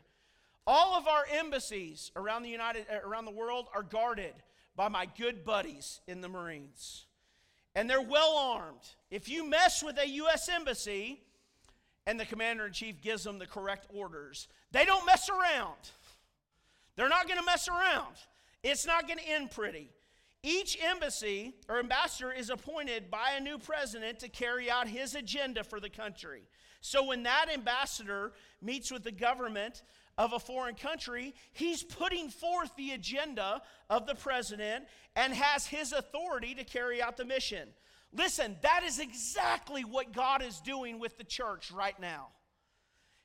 [0.66, 4.34] All of our embassies around the, United, uh, around the world are guarded
[4.76, 7.06] by my good buddies in the Marines
[7.76, 8.88] and they're well armed.
[9.10, 10.50] If you mess with a U.S.
[10.50, 11.22] embassy
[12.06, 15.78] and the commander in chief gives them the correct orders, they don't mess around.
[16.96, 18.16] They're not going to mess around.
[18.64, 19.90] It's not going to end pretty.
[20.44, 25.64] Each embassy or ambassador is appointed by a new president to carry out his agenda
[25.64, 26.44] for the country.
[26.82, 29.84] So when that ambassador meets with the government
[30.18, 34.86] of a foreign country, he's putting forth the agenda of the president
[35.16, 37.70] and has his authority to carry out the mission.
[38.12, 42.28] Listen, that is exactly what God is doing with the church right now.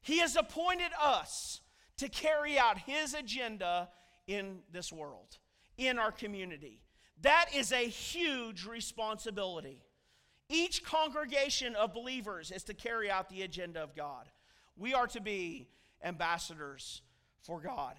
[0.01, 1.61] He has appointed us
[1.99, 3.89] to carry out his agenda
[4.27, 5.37] in this world,
[5.77, 6.81] in our community.
[7.21, 9.83] That is a huge responsibility.
[10.49, 14.31] Each congregation of believers is to carry out the agenda of God.
[14.77, 15.69] We are to be
[16.03, 17.03] ambassadors
[17.43, 17.95] for God.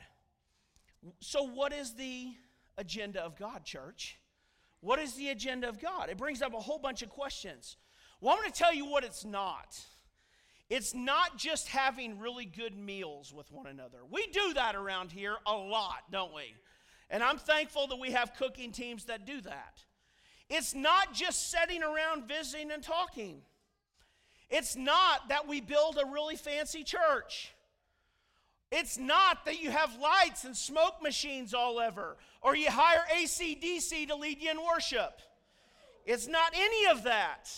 [1.20, 2.34] So, what is the
[2.78, 4.18] agenda of God, church?
[4.82, 6.10] What is the agenda of God?
[6.10, 7.78] It brings up a whole bunch of questions.
[8.22, 9.80] Well, I'm going to tell you what it's not.
[10.70, 14.00] It's not just having really good meals with one another.
[14.10, 16.54] We do that around here a lot, don't we?
[17.10, 19.84] And I'm thankful that we have cooking teams that do that.
[20.50, 23.42] It's not just sitting around visiting and talking.
[24.50, 27.54] It's not that we build a really fancy church.
[28.72, 34.08] It's not that you have lights and smoke machines all over, or you hire ACDC
[34.08, 35.22] to lead you in worship.
[36.06, 37.50] It's not any of that.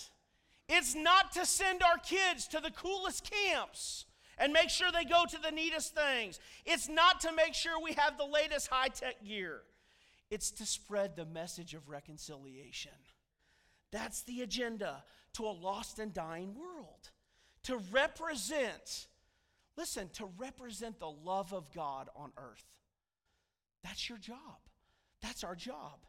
[0.70, 4.06] It's not to send our kids to the coolest camps
[4.38, 6.40] and make sure they go to the neatest things.
[6.66, 9.62] It's not to make sure we have the latest high tech gear.
[10.30, 12.94] It's to spread the message of reconciliation.
[13.92, 15.04] That's the agenda
[15.34, 17.10] to a lost and dying world.
[17.64, 19.08] To represent
[19.78, 22.66] Listen, to represent the love of God on earth.
[23.84, 24.38] That's your job.
[25.22, 26.00] That's our job.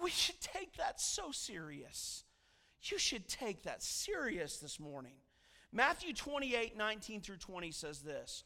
[0.00, 2.24] We should take that so serious.
[2.82, 5.16] You should take that serious this morning.
[5.72, 8.44] Matthew 28 19 through 20 says this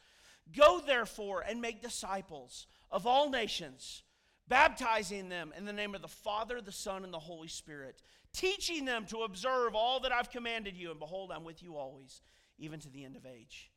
[0.57, 4.03] Go therefore and make disciples of all nations,
[4.49, 8.03] baptizing them in the name of the Father, the Son, and the Holy Spirit,
[8.33, 10.91] teaching them to observe all that I've commanded you.
[10.91, 12.23] And behold, I'm with you always,
[12.59, 13.72] even to the end of age.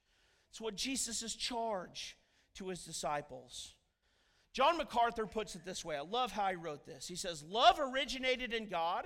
[0.56, 2.16] It's what Jesus' charge
[2.54, 3.74] to his disciples.
[4.54, 5.98] John MacArthur puts it this way.
[5.98, 7.10] I love how he wrote this.
[7.10, 9.06] He says, Love originated in God,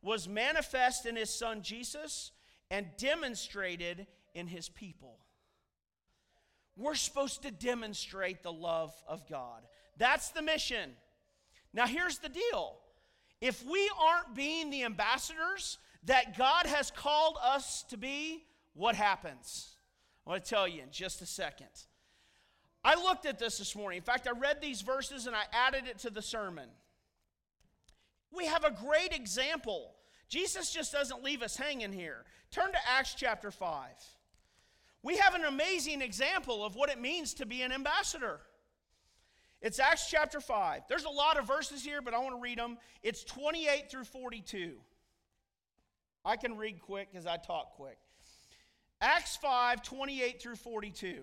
[0.00, 2.30] was manifest in his son Jesus,
[2.70, 5.18] and demonstrated in his people.
[6.76, 9.62] We're supposed to demonstrate the love of God.
[9.96, 10.90] That's the mission.
[11.74, 12.76] Now, here's the deal
[13.40, 19.75] if we aren't being the ambassadors that God has called us to be, what happens?
[20.26, 21.68] I want to tell you in just a second.
[22.82, 23.98] I looked at this this morning.
[23.98, 26.68] In fact, I read these verses and I added it to the sermon.
[28.32, 29.92] We have a great example.
[30.28, 32.24] Jesus just doesn't leave us hanging here.
[32.50, 33.88] Turn to Acts chapter 5.
[35.02, 38.40] We have an amazing example of what it means to be an ambassador.
[39.62, 40.82] It's Acts chapter 5.
[40.88, 42.78] There's a lot of verses here, but I want to read them.
[43.02, 44.74] It's 28 through 42.
[46.24, 47.98] I can read quick because I talk quick.
[49.00, 51.22] Acts 5 28 through 42.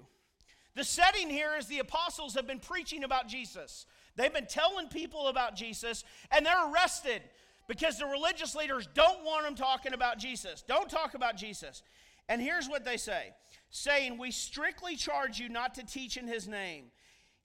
[0.76, 3.86] The setting here is the apostles have been preaching about Jesus.
[4.16, 7.22] They've been telling people about Jesus, and they're arrested
[7.68, 10.64] because the religious leaders don't want them talking about Jesus.
[10.68, 11.82] Don't talk about Jesus.
[12.30, 13.34] And here's what they say
[13.70, 16.86] saying, We strictly charge you not to teach in his name.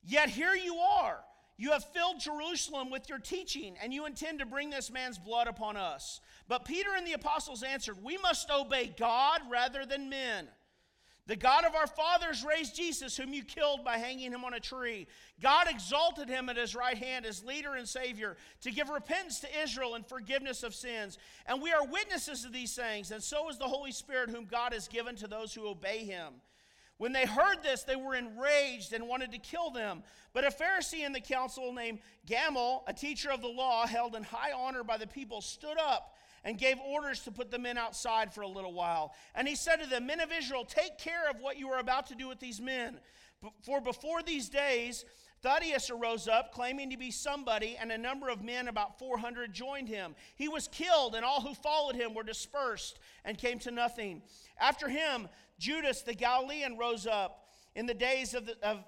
[0.04, 1.18] Yet here you are.
[1.60, 5.48] You have filled Jerusalem with your teaching, and you intend to bring this man's blood
[5.48, 6.20] upon us.
[6.46, 10.46] But Peter and the apostles answered, We must obey God rather than men.
[11.26, 14.60] The God of our fathers raised Jesus, whom you killed by hanging him on a
[14.60, 15.08] tree.
[15.42, 19.60] God exalted him at his right hand as leader and Savior to give repentance to
[19.62, 21.18] Israel and forgiveness of sins.
[21.44, 24.72] And we are witnesses of these things, and so is the Holy Spirit, whom God
[24.72, 26.34] has given to those who obey him.
[26.98, 30.02] When they heard this, they were enraged and wanted to kill them.
[30.32, 34.24] But a Pharisee in the council named Gamaliel, a teacher of the law held in
[34.24, 38.34] high honor by the people, stood up and gave orders to put the men outside
[38.34, 39.14] for a little while.
[39.34, 42.06] And he said to them, Men of Israel, take care of what you are about
[42.08, 42.98] to do with these men.
[43.62, 45.04] For before these days,
[45.44, 49.88] Theudas arose up, claiming to be somebody, and a number of men, about 400, joined
[49.88, 50.16] him.
[50.34, 54.22] He was killed, and all who followed him were dispersed and came to nothing.
[54.60, 55.28] After him,
[55.58, 57.44] Judas the Galilean rose up
[57.74, 58.84] in the days of the, of,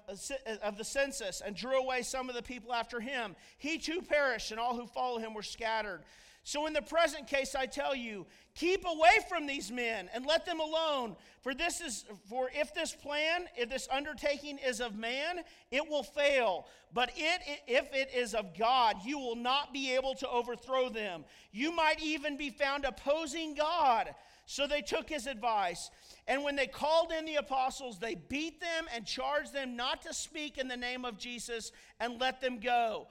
[0.61, 3.35] of the census and drew away some of the people after him.
[3.57, 6.01] He too perished, and all who followed him were scattered.
[6.43, 10.43] So, in the present case, I tell you, keep away from these men and let
[10.43, 11.15] them alone.
[11.41, 16.03] For this is for if this plan, if this undertaking is of man, it will
[16.03, 16.65] fail.
[16.93, 21.25] But it, if it is of God, you will not be able to overthrow them.
[21.51, 24.09] You might even be found opposing God.
[24.47, 25.91] So they took his advice.
[26.27, 30.13] And when they called in the apostles, they beat them and charged them not to
[30.13, 33.07] speak in the name of Jesus and let them go.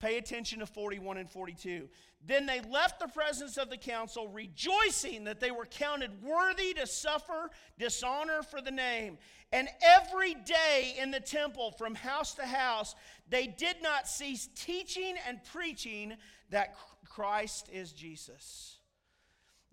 [0.00, 1.88] Pay attention to 41 and 42.
[2.26, 6.86] Then they left the presence of the council, rejoicing that they were counted worthy to
[6.86, 9.18] suffer dishonor for the name.
[9.52, 12.94] And every day in the temple, from house to house,
[13.28, 16.14] they did not cease teaching and preaching
[16.50, 18.77] that Christ is Jesus.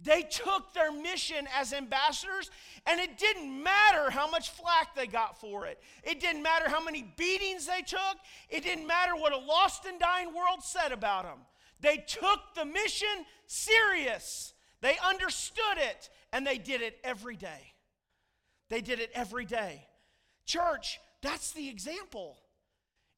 [0.02, 2.52] They took their mission as ambassadors,
[2.86, 5.82] and it didn't matter how much flack they got for it.
[6.04, 8.18] It didn't matter how many beatings they took.
[8.50, 11.40] It didn't matter what a lost and dying world said about them.
[11.80, 14.54] They took the mission serious.
[14.82, 17.74] They understood it and they did it every day.
[18.70, 19.88] They did it every day.
[20.46, 22.38] Church, that's the example.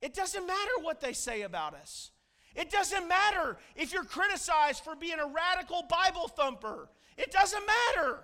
[0.02, 2.12] It doesn't matter what they say about us.
[2.58, 6.89] It doesn't matter if you're criticized for being a radical Bible thumper.
[7.16, 8.22] It doesn't matter.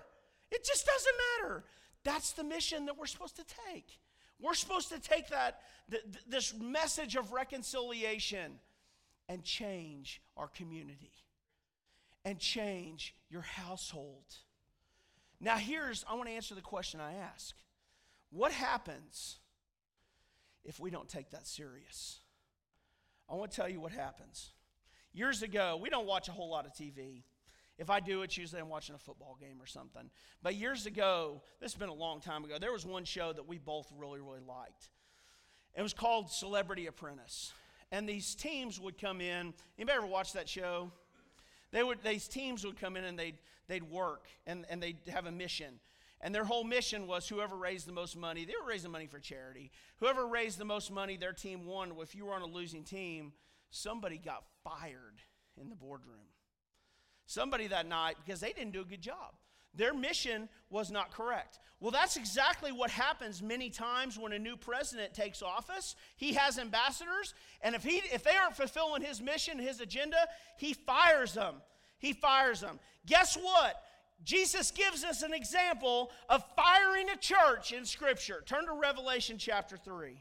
[0.50, 1.64] It just doesn't matter.
[2.02, 3.98] That's the mission that we're supposed to take.
[4.40, 8.58] We're supposed to take that th- this message of reconciliation
[9.28, 11.12] and change our community
[12.24, 14.24] and change your household.
[15.40, 17.54] Now, here's, I want to answer the question I ask
[18.30, 19.38] What happens
[20.64, 22.18] if we don't take that serious?
[23.28, 24.52] I want to tell you what happens.
[25.12, 27.22] Years ago, we don't watch a whole lot of TV.
[27.78, 30.10] If I do, it's usually I'm watching a football game or something.
[30.42, 33.48] But years ago, this has been a long time ago, there was one show that
[33.48, 34.90] we both really, really liked.
[35.76, 37.52] It was called Celebrity Apprentice
[37.94, 39.54] and these teams would come in.
[39.78, 40.90] Anybody ever watch that show?
[41.70, 45.26] They would, these teams would come in and they'd, they'd work and, and they'd have
[45.26, 45.78] a mission.
[46.24, 49.20] And their whole mission was whoever raised the most money, they were raising money for
[49.20, 49.70] charity.
[49.98, 51.92] Whoever raised the most money, their team won.
[52.00, 53.34] If you were on a losing team,
[53.68, 55.20] somebody got fired
[55.60, 56.32] in the boardroom.
[57.26, 59.34] Somebody that night because they didn't do a good job.
[59.74, 61.58] Their mission was not correct.
[61.78, 65.94] Well, that's exactly what happens many times when a new president takes office.
[66.16, 70.72] He has ambassadors, and if, he, if they aren't fulfilling his mission, his agenda, he
[70.72, 71.56] fires them.
[71.98, 72.78] He fires them.
[73.04, 73.82] Guess what?
[74.24, 78.42] Jesus gives us an example of firing a church in Scripture.
[78.46, 80.16] Turn to Revelation chapter 3.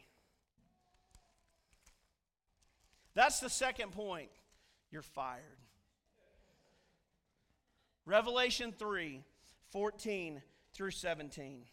[3.15, 4.29] That's the second point.
[4.91, 5.59] You're fired.
[8.05, 9.23] Revelation 3
[9.71, 10.41] 14
[10.73, 11.63] through 17.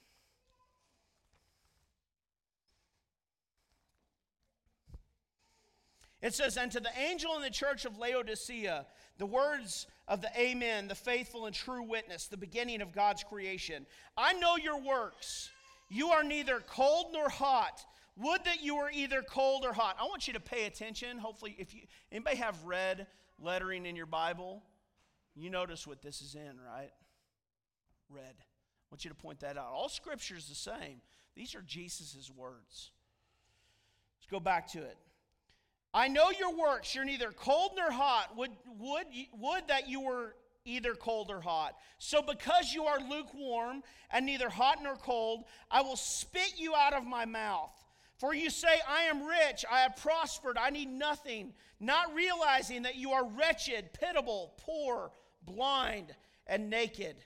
[6.23, 8.87] It says, And to the angel in the church of Laodicea,
[9.19, 13.87] the words of the Amen, the faithful and true witness, the beginning of God's creation.
[14.19, 15.49] I know your works.
[15.89, 17.81] You are neither cold nor hot.
[18.19, 19.97] Would that you were either cold or hot.
[19.99, 21.17] I want you to pay attention.
[21.17, 21.83] Hopefully, if you
[22.13, 23.07] anybody have red
[23.39, 24.63] lettering in your Bible,
[25.35, 26.91] you notice what this is in, right?
[28.11, 28.35] red.
[28.39, 29.71] I want you to point that out.
[29.73, 31.01] All scripture is the same.
[31.37, 32.91] These are Jesus' words.
[34.19, 34.99] Let's go back to it.
[35.93, 36.95] I know your works.
[36.95, 38.37] You're neither cold nor hot.
[38.37, 40.35] Would, would, would that you were
[40.65, 41.75] either cold or hot.
[41.99, 46.95] So, because you are lukewarm and neither hot nor cold, I will spit you out
[46.95, 47.73] of my mouth.
[48.19, 52.97] For you say, I am rich, I have prospered, I need nothing, not realizing that
[52.97, 55.11] you are wretched, pitiable, poor,
[55.43, 56.15] blind,
[56.47, 57.17] and naked.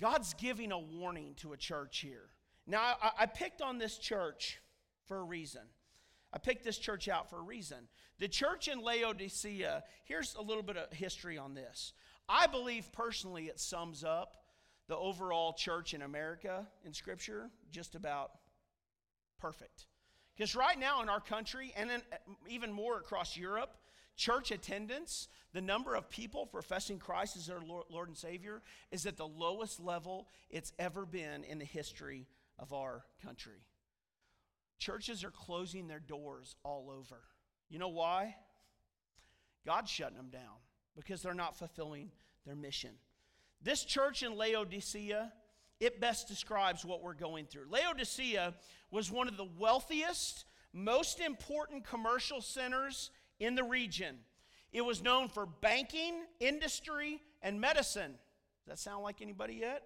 [0.00, 2.30] God's giving a warning to a church here.
[2.66, 4.58] Now, I, I, picked on this church
[5.06, 5.62] for a reason.
[6.36, 7.88] I picked this church out for a reason.
[8.18, 11.94] The church in Laodicea, here's a little bit of history on this.
[12.28, 14.36] I believe personally it sums up
[14.86, 18.32] the overall church in America in Scripture just about
[19.40, 19.86] perfect.
[20.36, 21.90] Because right now in our country, and
[22.50, 23.78] even more across Europe,
[24.14, 28.60] church attendance, the number of people professing Christ as their Lord and Savior,
[28.90, 32.26] is at the lowest level it's ever been in the history
[32.58, 33.62] of our country.
[34.78, 37.22] Churches are closing their doors all over.
[37.68, 38.36] You know why?
[39.64, 40.56] God's shutting them down
[40.94, 42.10] because they're not fulfilling
[42.44, 42.90] their mission.
[43.62, 45.32] This church in Laodicea,
[45.80, 47.66] it best describes what we're going through.
[47.68, 48.54] Laodicea
[48.90, 53.10] was one of the wealthiest, most important commercial centers
[53.40, 54.18] in the region.
[54.72, 58.12] It was known for banking, industry, and medicine.
[58.12, 59.82] Does that sound like anybody yet?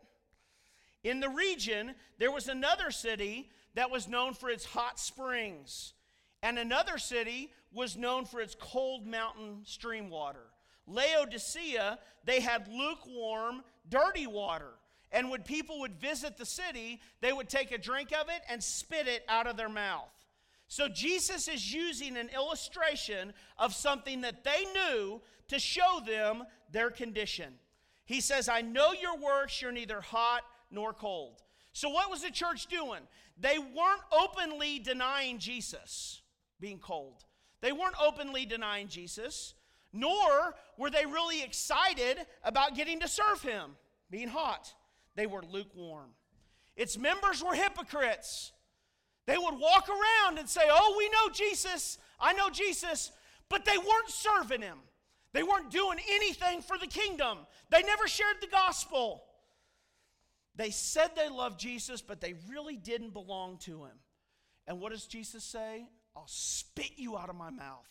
[1.03, 5.95] In the region, there was another city that was known for its hot springs,
[6.43, 10.47] and another city was known for its cold mountain stream water.
[10.87, 14.73] Laodicea, they had lukewarm, dirty water.
[15.13, 18.63] And when people would visit the city, they would take a drink of it and
[18.63, 20.11] spit it out of their mouth.
[20.69, 26.91] So Jesus is using an illustration of something that they knew to show them their
[26.91, 27.55] condition.
[28.05, 31.43] He says, I know your works, you're neither hot nor cold.
[31.73, 33.01] So, what was the church doing?
[33.41, 36.23] They weren't openly denying Jesus
[36.61, 37.25] being cold.
[37.63, 39.55] They weren't openly denying Jesus,
[39.93, 43.77] nor were they really excited about getting to serve him,
[44.11, 44.73] being hot.
[45.17, 46.11] They were lukewarm.
[46.77, 48.53] Its members were hypocrites.
[49.27, 51.99] They would walk around and say, Oh, we know Jesus.
[52.19, 53.13] I know Jesus.
[53.49, 54.79] But they weren't serving him.
[55.33, 57.39] They weren't doing anything for the kingdom.
[57.71, 59.25] They never shared the gospel.
[60.57, 63.99] They said they loved Jesus, but they really didn't belong to him.
[64.67, 65.87] And what does Jesus say?
[66.17, 67.89] I'll spit you out of my mouth.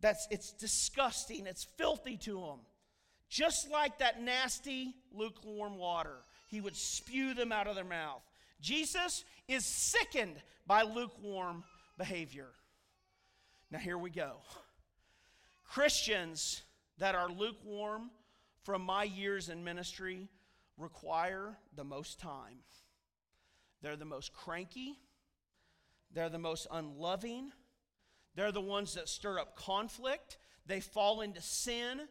[0.00, 2.60] That's it's disgusting, it's filthy to them.
[3.28, 6.16] Just like that nasty lukewarm water,
[6.48, 8.22] he would spew them out of their mouth.
[8.60, 10.36] Jesus is sickened
[10.66, 11.64] by lukewarm
[11.96, 12.48] behavior.
[13.70, 14.36] Now, here we go.
[15.64, 16.62] Christians
[16.98, 18.10] that are lukewarm
[18.64, 20.28] from my years in ministry
[20.76, 22.58] require the most time.
[23.82, 24.98] They're the most cranky,
[26.12, 27.52] they're the most unloving,
[28.34, 32.02] they're the ones that stir up conflict, they fall into sin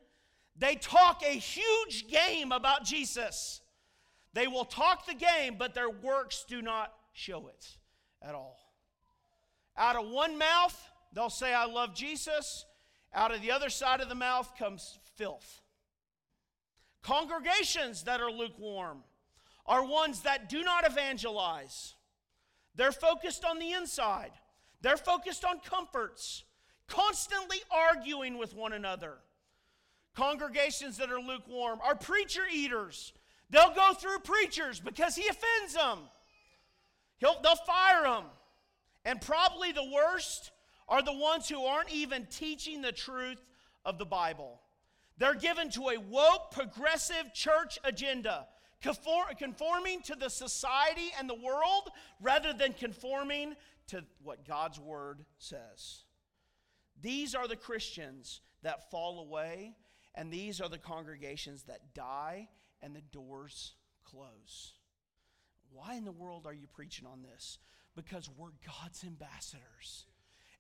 [0.58, 3.62] they talk a huge game about Jesus.
[4.34, 7.78] They will talk the game, but their works do not show it
[8.22, 8.58] at all.
[9.78, 10.80] Out of one mouth,
[11.14, 12.66] they'll say, I love Jesus.
[13.14, 15.61] Out of the other side of the mouth comes filth.
[17.04, 19.00] Congregations that are lukewarm
[19.66, 21.96] are ones that do not evangelize.
[22.76, 24.32] They're focused on the inside,
[24.82, 26.44] they're focused on comforts,
[26.88, 29.18] constantly arguing with one another.
[30.16, 33.14] Congregations that are lukewarm are preacher eaters.
[33.50, 36.00] They'll go through preachers because he offends them.
[37.20, 38.26] He'll, they'll fire them.
[39.06, 40.52] And probably the worst
[40.88, 43.42] are the ones who aren't even teaching the truth
[43.86, 44.60] of the Bible.
[45.22, 48.48] They're given to a woke, progressive church agenda,
[48.82, 53.54] conforming to the society and the world rather than conforming
[53.90, 56.06] to what God's word says.
[57.00, 59.76] These are the Christians that fall away
[60.16, 62.50] and these are the congregations that die
[62.82, 64.74] and the doors close.
[65.72, 67.60] Why in the world are you preaching on this?
[67.96, 70.08] Because we're God's ambassadors.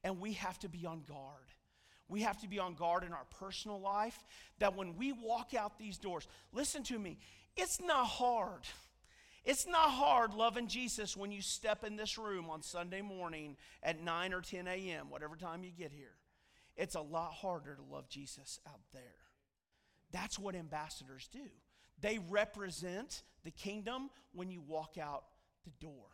[0.04, 1.50] And we have to be on guard.
[2.12, 4.22] We have to be on guard in our personal life
[4.60, 7.18] that when we walk out these doors, listen to me,
[7.56, 8.64] it's not hard.
[9.46, 14.04] It's not hard loving Jesus when you step in this room on Sunday morning at
[14.04, 16.16] 9 or 10 a.m., whatever time you get here.
[16.76, 19.02] It's a lot harder to love Jesus out there.
[20.12, 21.50] That's what ambassadors do.
[22.02, 25.24] They represent the kingdom when you walk out
[25.64, 26.08] the door.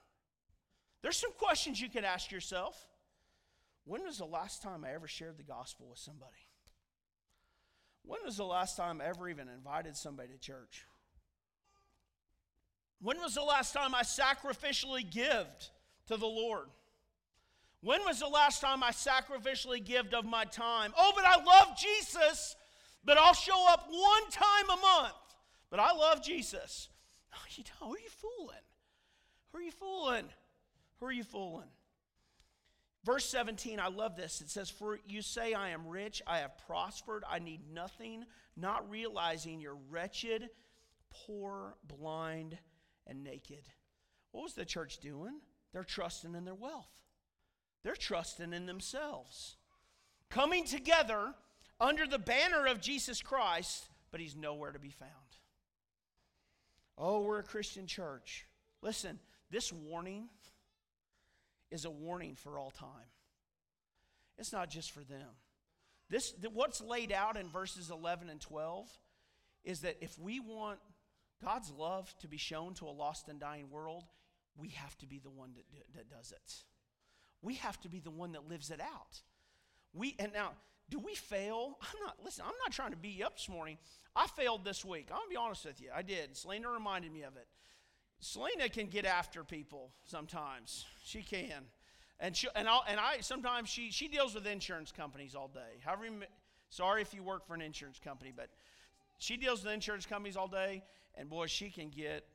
[1.02, 2.86] There's some questions you could ask yourself.
[3.88, 6.46] When was the last time I ever shared the gospel with somebody?
[8.04, 10.86] When was the last time I ever even invited somebody to church?
[13.02, 15.70] When was the last time I sacrificially gived
[16.08, 16.68] to the Lord?
[17.82, 20.94] When was the last time I sacrificially gived of my time?
[20.98, 22.56] Oh, but I love Jesus
[23.08, 25.14] but I'll show up one time a month.
[25.70, 26.90] But I love Jesus.
[27.32, 27.88] No, you don't.
[27.88, 28.66] Who are you fooling?
[29.52, 30.26] Who are you fooling?
[31.00, 31.70] Who are you fooling?
[33.04, 34.42] Verse 17, I love this.
[34.42, 38.26] It says, For you say, I am rich, I have prospered, I need nothing,
[38.56, 40.50] not realizing you're wretched,
[41.10, 42.58] poor, blind,
[43.06, 43.64] and naked.
[44.32, 45.40] What was the church doing?
[45.72, 46.92] They're trusting in their wealth,
[47.84, 49.56] they're trusting in themselves.
[50.30, 51.34] Coming together
[51.80, 55.12] under the banner of Jesus Christ, but he's nowhere to be found.
[56.98, 58.46] Oh, we're a Christian church.
[58.82, 59.20] Listen,
[59.52, 60.28] this warning
[61.72, 63.12] is a warning for all time.
[64.38, 65.28] It's not just for them.
[66.10, 68.90] This, what's laid out in verses 11 and 12
[69.64, 70.80] is that if we want
[71.44, 74.04] God's love to be shown to a lost and dying world,
[74.56, 76.54] we have to be the one that, do, that does it.
[77.42, 79.22] We have to be the one that lives it out.
[79.94, 80.52] We and now,
[80.90, 81.78] do we fail?
[81.82, 83.78] I'm not listen, I'm not trying to beat you up this morning.
[84.16, 85.10] I failed this week.
[85.12, 85.90] I'm gonna be honest with you.
[85.96, 86.36] I did.
[86.36, 87.48] Selena reminded me of it.
[88.20, 90.86] Selena can get after people sometimes.
[91.04, 91.66] She can.
[92.20, 95.80] And she, and, I'll, and I sometimes she she deals with insurance companies all day.
[95.84, 96.08] However,
[96.70, 98.50] sorry if you work for an insurance company, but
[99.20, 100.84] she deals with insurance companies all day,
[101.16, 102.26] and boy, she can get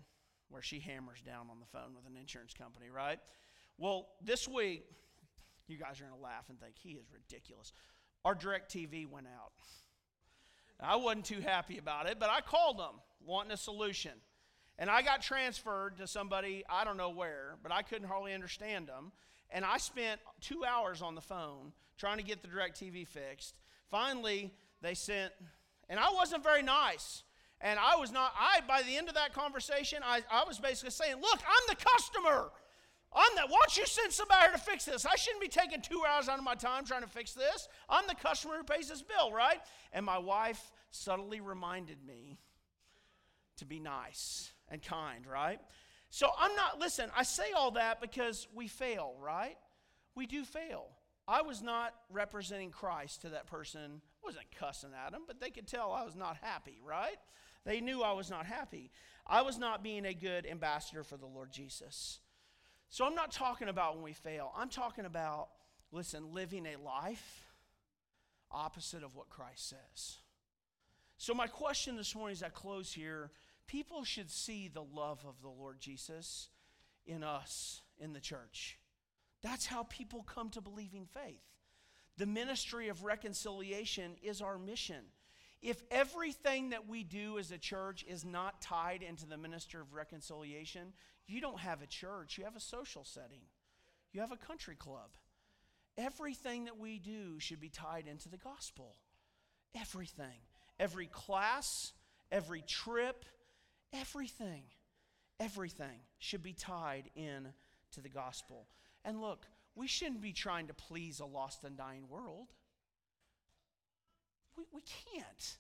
[0.51, 3.19] where she hammers down on the phone with an insurance company, right?
[3.79, 4.85] Well, this week,
[5.67, 7.73] you guys are gonna laugh and think he is ridiculous.
[8.25, 9.53] Our DirecTV went out.
[10.79, 14.13] I wasn't too happy about it, but I called them wanting a solution.
[14.79, 18.87] And I got transferred to somebody, I don't know where, but I couldn't hardly understand
[18.87, 19.13] them.
[19.51, 23.55] And I spent two hours on the phone trying to get the DirecTV fixed.
[23.91, 25.33] Finally, they sent,
[25.89, 27.23] and I wasn't very nice.
[27.61, 30.91] And I was not, I, by the end of that conversation, I, I was basically
[30.91, 32.51] saying, Look, I'm the customer.
[33.15, 35.05] I'm the, why don't you send somebody here to fix this?
[35.05, 37.69] I shouldn't be taking two hours out of my time trying to fix this.
[37.89, 39.61] I'm the customer who pays this bill, right?
[39.93, 42.39] And my wife subtly reminded me
[43.59, 45.61] to be nice and kind, right?
[46.11, 49.57] So I'm not, listen, I say all that because we fail, right?
[50.17, 50.87] We do fail.
[51.29, 54.01] I was not representing Christ to that person.
[54.23, 57.17] I wasn't cussing at them, but they could tell I was not happy, right?
[57.65, 58.91] They knew I was not happy.
[59.27, 62.19] I was not being a good ambassador for the Lord Jesus.
[62.89, 64.53] So I'm not talking about when we fail.
[64.57, 65.49] I'm talking about,
[65.93, 67.47] listen, living a life
[68.51, 70.19] opposite of what Christ says.
[71.17, 73.31] So, my question this morning as I close here
[73.73, 76.51] people should see the love of the Lord Jesus
[77.07, 78.79] in us, in the church.
[79.43, 81.41] That's how people come to believing faith.
[82.19, 85.07] The ministry of reconciliation is our mission.
[85.63, 89.95] If everything that we do as a church is not tied into the minister of
[89.95, 90.93] reconciliation,
[91.27, 93.47] you don't have a church, you have a social setting,
[94.13, 95.09] you have a country club.
[95.97, 98.97] Everything that we do should be tied into the gospel.
[99.75, 100.41] Everything.
[100.79, 101.93] Every class,
[102.31, 103.25] every trip,
[103.93, 104.63] everything.
[105.41, 107.49] Everything should be tied in
[107.93, 108.67] to the gospel.
[109.05, 112.49] And look, we shouldn't be trying to please a lost and dying world.
[114.57, 115.57] We, we can't.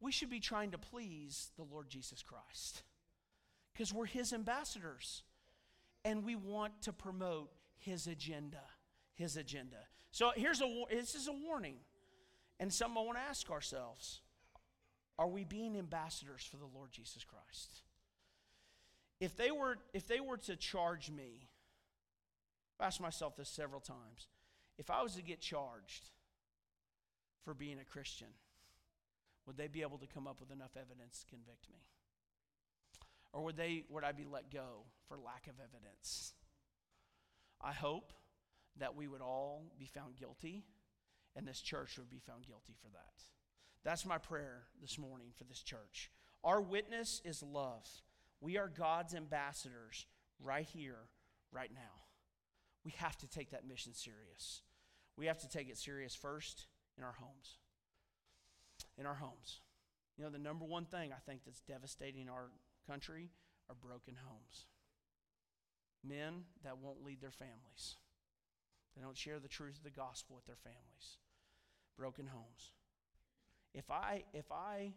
[0.00, 2.82] We should be trying to please the Lord Jesus Christ
[3.72, 5.22] because we're His ambassadors
[6.04, 8.62] and we want to promote His agenda.
[9.14, 9.76] His agenda.
[10.10, 11.76] So here's a this is a warning
[12.60, 14.20] and something I want to ask ourselves.
[15.18, 17.82] Are we being ambassadors for the Lord Jesus Christ?
[19.20, 21.48] If they were if they were to charge me,
[22.78, 24.28] I've asked myself this several times.
[24.76, 26.10] If I was to get charged
[27.44, 28.28] for being a Christian,
[29.46, 31.78] would they be able to come up with enough evidence to convict me?
[33.32, 36.32] Or would they would I be let go for lack of evidence?
[37.60, 38.12] I hope
[38.78, 40.64] that we would all be found guilty
[41.36, 43.22] and this church would be found guilty for that.
[43.84, 46.10] That's my prayer this morning for this church.
[46.42, 47.86] Our witness is love.
[48.40, 50.06] We are God's ambassadors
[50.42, 51.08] right here,
[51.52, 52.02] right now.
[52.84, 54.62] We have to take that mission serious.
[55.16, 56.66] We have to take it serious first
[56.96, 57.58] in our homes.
[58.96, 59.60] In our homes.
[60.16, 62.50] You know, the number one thing I think that's devastating our
[62.86, 63.30] country
[63.68, 64.66] are broken homes.
[66.06, 67.96] Men that won't lead their families,
[68.94, 71.18] they don't share the truth of the gospel with their families.
[71.98, 72.72] Broken homes.
[73.74, 74.92] If I if I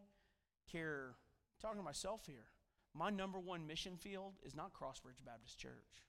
[0.71, 1.15] care,
[1.61, 2.45] talking to myself here,
[2.93, 6.03] my number one mission field is not Crossbridge Baptist Church.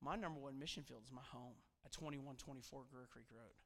[0.00, 1.54] My number one mission field is my home
[1.84, 3.56] at 2124 Greer Creek Road.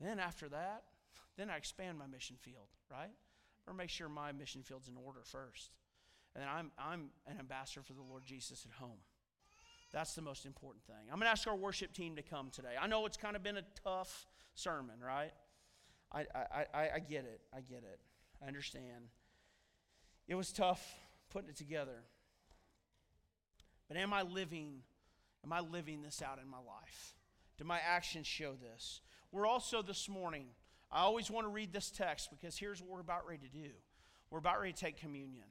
[0.00, 0.84] Then after that,
[1.36, 3.12] then I expand my mission field, right?
[3.66, 5.70] Or make sure my mission field's in order first.
[6.34, 8.98] And then I'm, I'm an ambassador for the Lord Jesus at home.
[9.92, 10.96] That's the most important thing.
[11.04, 12.74] I'm going to ask our worship team to come today.
[12.80, 15.30] I know it's kind of been a tough sermon, right?
[16.14, 16.26] I,
[16.72, 17.40] I, I, get it.
[17.52, 17.98] I get it.
[18.42, 19.08] I understand.
[20.28, 20.94] It was tough
[21.30, 22.04] putting it together.
[23.88, 24.82] But am I living,
[25.44, 27.14] am I living this out in my life?
[27.58, 29.00] Do my actions show this?
[29.32, 30.46] We're also this morning,
[30.90, 33.70] I always want to read this text because here's what we're about ready to do.
[34.30, 35.46] We're about ready to take communion.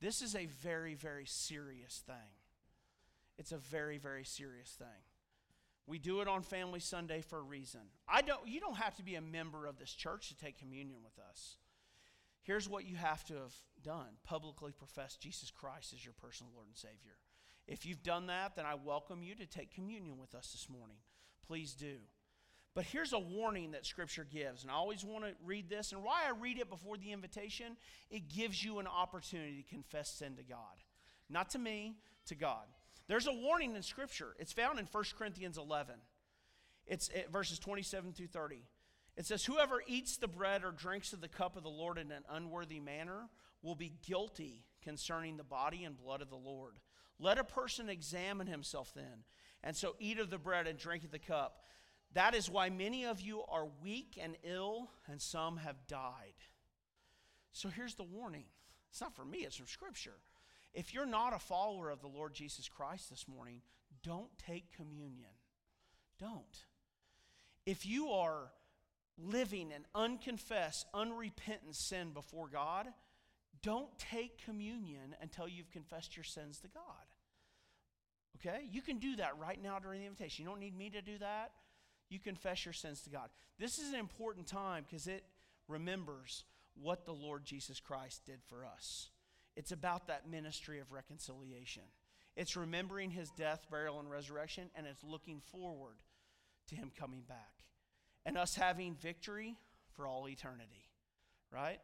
[0.00, 2.14] This is a very, very serious thing.
[3.38, 4.86] It's a very, very serious thing.
[5.86, 7.80] We do it on Family Sunday for a reason.
[8.08, 11.00] I don't, you don't have to be a member of this church to take communion
[11.04, 11.56] with us.
[12.42, 16.68] here's what you have to have done publicly profess Jesus Christ as your personal Lord
[16.68, 17.18] and Savior.
[17.66, 20.96] If you've done that, then I welcome you to take communion with us this morning.
[21.46, 21.96] Please do.
[22.74, 25.92] But here's a warning that Scripture gives, and I always want to read this.
[25.92, 27.76] And why I read it before the invitation,
[28.10, 30.82] it gives you an opportunity to confess sin to God.
[31.30, 32.66] Not to me, to God.
[33.06, 34.34] There's a warning in Scripture.
[34.38, 35.96] It's found in 1 Corinthians 11.
[36.86, 38.62] It's it, verses 27 through 30.
[39.16, 42.10] It says, Whoever eats the bread or drinks of the cup of the Lord in
[42.10, 43.28] an unworthy manner
[43.62, 46.74] will be guilty concerning the body and blood of the Lord.
[47.18, 49.24] Let a person examine himself then,
[49.62, 51.62] and so eat of the bread and drink of the cup.
[52.12, 56.34] That is why many of you are weak and ill, and some have died.
[57.52, 58.46] So here's the warning.
[58.90, 60.18] It's not for me, it's from Scripture.
[60.74, 63.62] If you're not a follower of the Lord Jesus Christ this morning,
[64.02, 65.30] don't take communion.
[66.18, 66.64] Don't.
[67.64, 68.50] If you are
[69.16, 72.88] living in unconfessed, unrepentant sin before God,
[73.62, 76.82] don't take communion until you've confessed your sins to God.
[78.36, 78.64] Okay?
[78.70, 80.44] You can do that right now during the invitation.
[80.44, 81.52] You don't need me to do that.
[82.10, 83.30] You confess your sins to God.
[83.58, 85.24] This is an important time because it
[85.68, 86.44] remembers
[86.74, 89.08] what the Lord Jesus Christ did for us.
[89.56, 91.82] It's about that ministry of reconciliation.
[92.36, 95.96] It's remembering his death, burial, and resurrection, and it's looking forward
[96.68, 97.52] to him coming back
[98.26, 99.56] and us having victory
[99.94, 100.88] for all eternity,
[101.52, 101.78] right?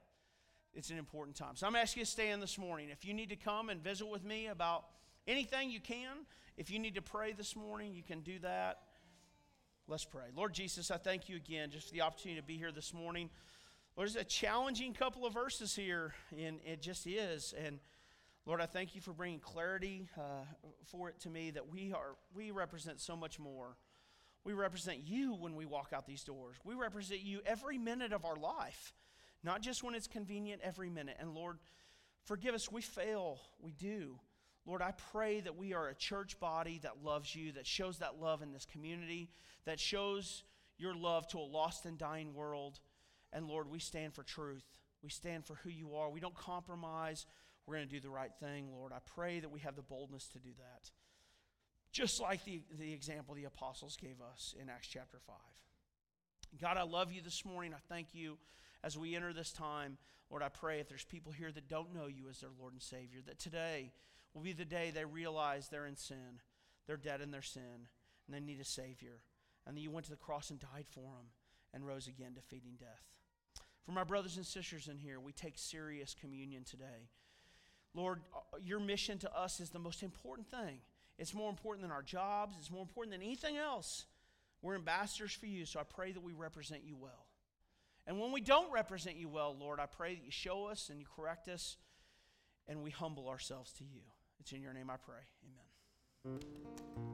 [0.74, 1.56] It's an important time.
[1.56, 2.88] So I'm asking you to stay in this morning.
[2.90, 4.84] If you need to come and visit with me about
[5.26, 6.26] anything, you can.
[6.56, 8.78] If you need to pray this morning, you can do that.
[9.88, 10.26] Let's pray.
[10.36, 13.30] Lord Jesus, I thank you again just for the opportunity to be here this morning.
[14.00, 17.52] Lord, it's a challenging couple of verses here, and it just is.
[17.62, 17.80] And
[18.46, 20.46] Lord, I thank you for bringing clarity uh,
[20.86, 23.76] for it to me that we are we represent so much more.
[24.42, 26.56] We represent you when we walk out these doors.
[26.64, 28.94] We represent you every minute of our life,
[29.44, 31.18] not just when it's convenient, every minute.
[31.20, 31.58] And Lord,
[32.24, 32.72] forgive us.
[32.72, 33.38] We fail.
[33.60, 34.18] We do.
[34.64, 38.18] Lord, I pray that we are a church body that loves you, that shows that
[38.18, 39.28] love in this community,
[39.66, 40.44] that shows
[40.78, 42.80] your love to a lost and dying world.
[43.32, 44.64] And Lord, we stand for truth.
[45.02, 46.10] We stand for who you are.
[46.10, 47.26] We don't compromise.
[47.66, 48.92] We're going to do the right thing, Lord.
[48.92, 50.90] I pray that we have the boldness to do that.
[51.92, 55.36] Just like the, the example the apostles gave us in Acts chapter 5.
[56.60, 57.72] God, I love you this morning.
[57.74, 58.38] I thank you
[58.82, 59.98] as we enter this time.
[60.30, 62.82] Lord, I pray if there's people here that don't know you as their Lord and
[62.82, 63.92] Savior, that today
[64.34, 66.40] will be the day they realize they're in sin,
[66.86, 67.88] they're dead in their sin,
[68.26, 69.22] and they need a Savior.
[69.66, 71.32] And that you went to the cross and died for them
[71.74, 73.04] and rose again, defeating death.
[73.90, 77.08] For my brothers and sisters in here, we take serious communion today.
[77.92, 80.78] Lord, uh, your mission to us is the most important thing.
[81.18, 84.04] It's more important than our jobs, it's more important than anything else.
[84.62, 87.26] We're ambassadors for you, so I pray that we represent you well.
[88.06, 91.00] And when we don't represent you well, Lord, I pray that you show us and
[91.00, 91.76] you correct us
[92.68, 94.02] and we humble ourselves to you.
[94.38, 95.24] It's in your name I pray.
[96.24, 97.09] Amen.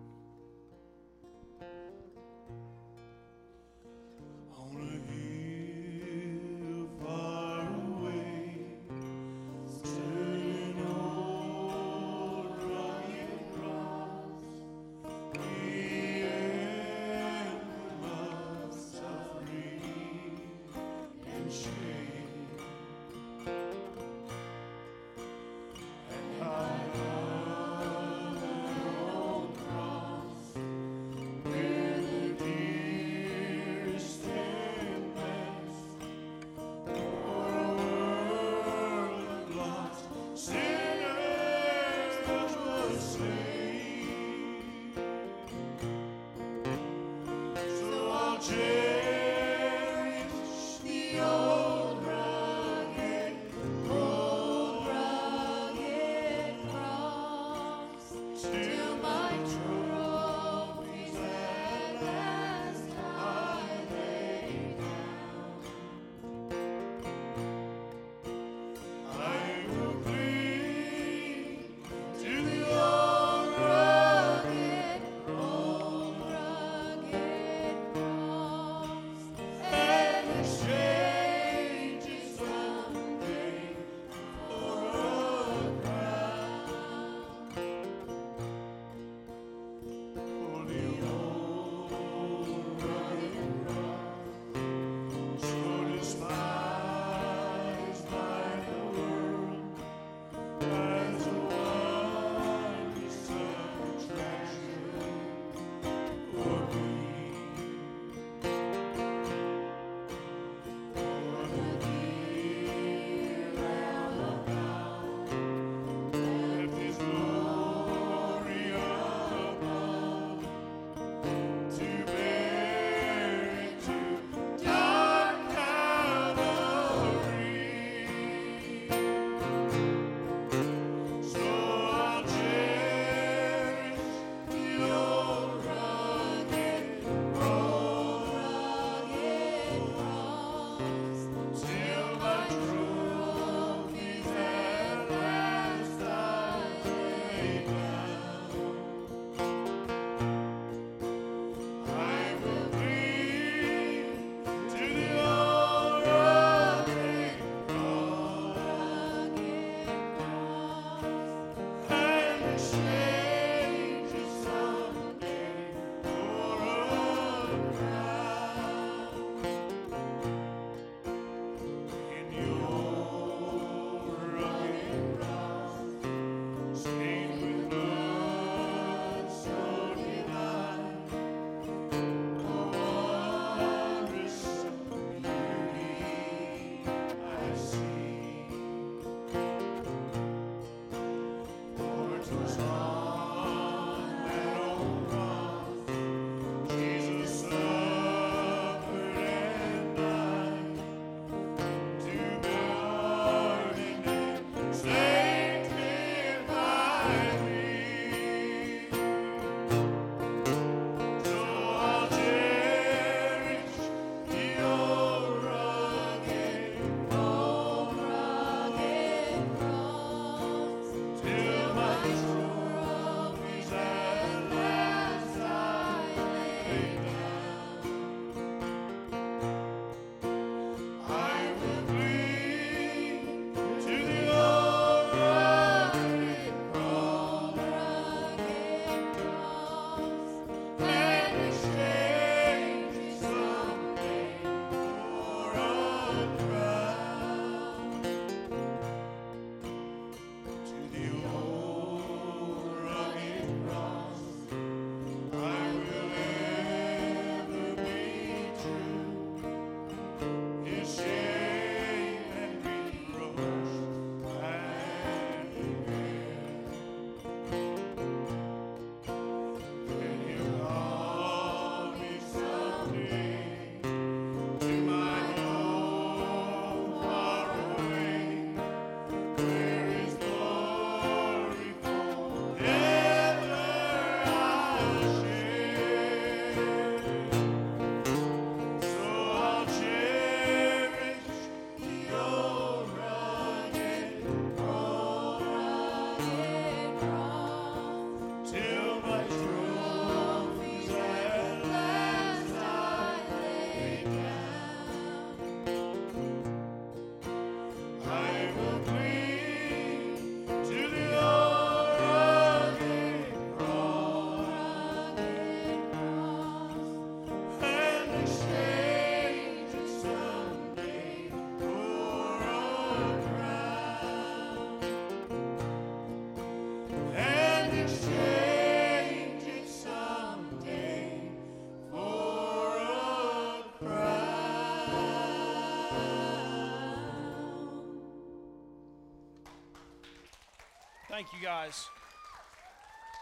[341.17, 341.89] Thank you, guys.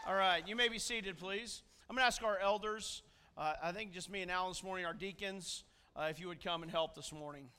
[0.05, 1.63] All right, you may be seated, please.
[1.89, 3.05] I'm going to ask our elders,
[3.39, 5.63] uh, I think just me and Alan this morning, our deacons,
[5.95, 7.51] uh, if you would come and help this morning.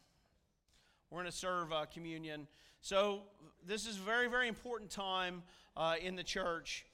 [1.09, 2.49] We're going to serve uh, communion.
[2.81, 3.21] So,
[3.65, 5.41] this is a very, very important time
[5.77, 6.85] uh, in the church.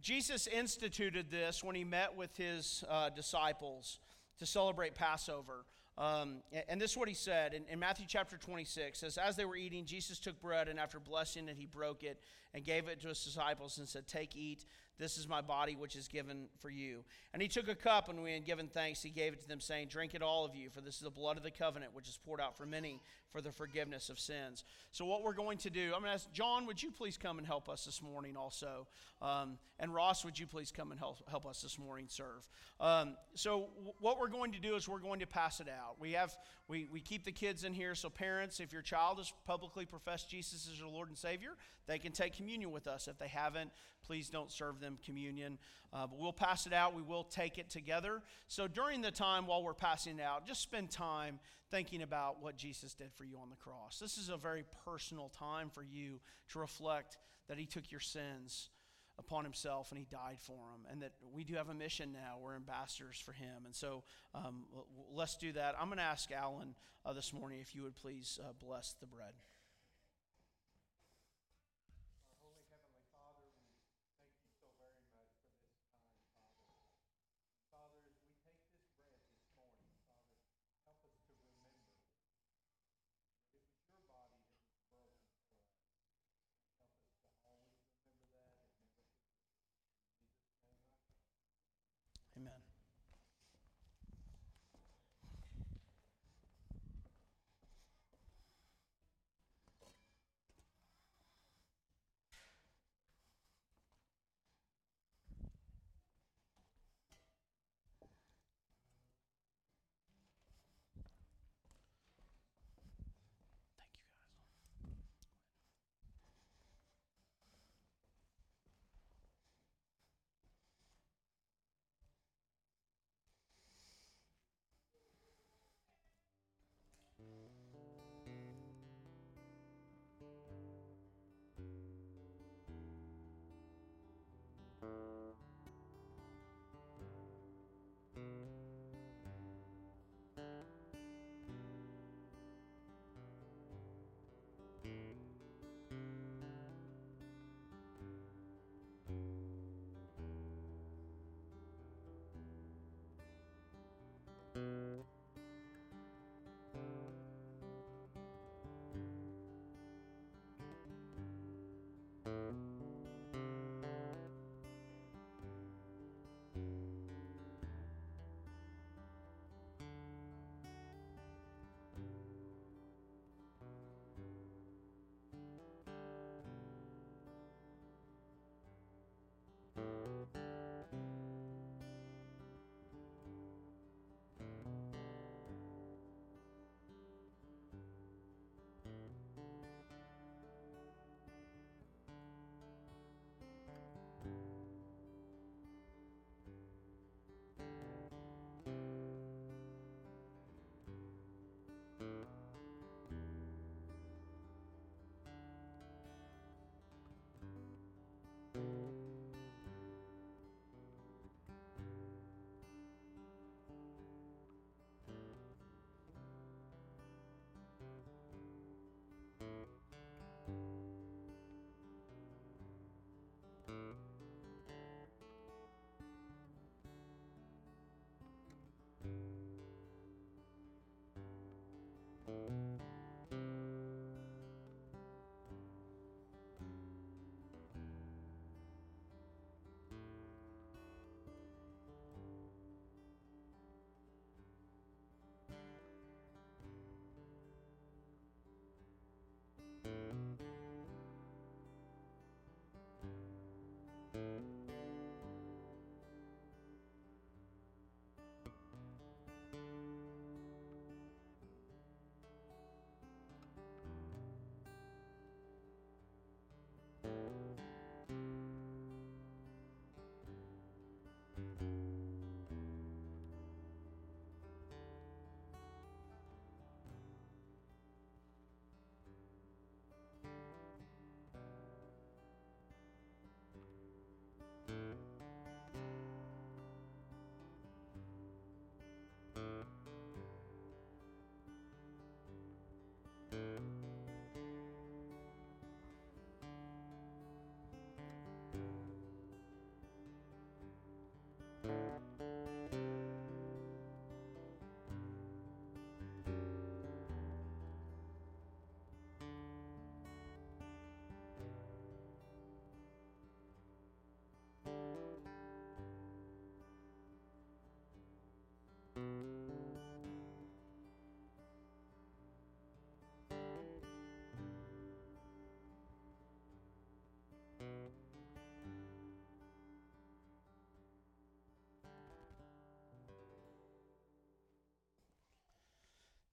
[0.00, 3.98] Jesus instituted this when he met with his uh, disciples
[4.38, 5.64] to celebrate Passover.
[5.98, 6.36] Um,
[6.68, 9.56] and this is what he said in, in Matthew chapter 26 says, As they were
[9.56, 12.22] eating, Jesus took bread and after blessing it, he broke it
[12.54, 14.64] and gave it to his disciples and said, Take, eat.
[14.98, 17.04] This is my body, which is given for you.
[17.32, 19.48] And he took a cup, and when he had given thanks, he gave it to
[19.48, 21.94] them, saying, Drink it, all of you, for this is the blood of the covenant,
[21.94, 24.64] which is poured out for many for the forgiveness of sins.
[24.90, 27.38] So, what we're going to do, I'm going to ask John, would you please come
[27.38, 28.88] and help us this morning also?
[29.22, 32.48] Um, and Ross, would you please come and help, help us this morning serve?
[32.80, 36.00] Um, so, w- what we're going to do is we're going to pass it out.
[36.00, 36.36] We have
[36.68, 40.28] we, we keep the kids in here, so parents, if your child has publicly professed
[40.28, 41.52] Jesus as their Lord and Savior,
[41.86, 43.08] they can take communion with us.
[43.08, 43.70] If they haven't,
[44.04, 45.58] please don't serve them communion.
[45.92, 46.94] Uh, but we'll pass it out.
[46.94, 48.22] We will take it together.
[48.46, 51.38] So during the time while we're passing it out, just spend time
[51.70, 53.98] thinking about what Jesus did for you on the cross.
[53.98, 56.20] This is a very personal time for you
[56.52, 57.16] to reflect
[57.48, 58.70] that He took your sins
[59.18, 62.36] upon himself and he died for them and that we do have a mission now
[62.40, 64.64] we're ambassadors for him and so um,
[65.12, 66.74] let's do that i'm going to ask alan
[67.04, 69.32] uh, this morning if you would please uh, bless the bread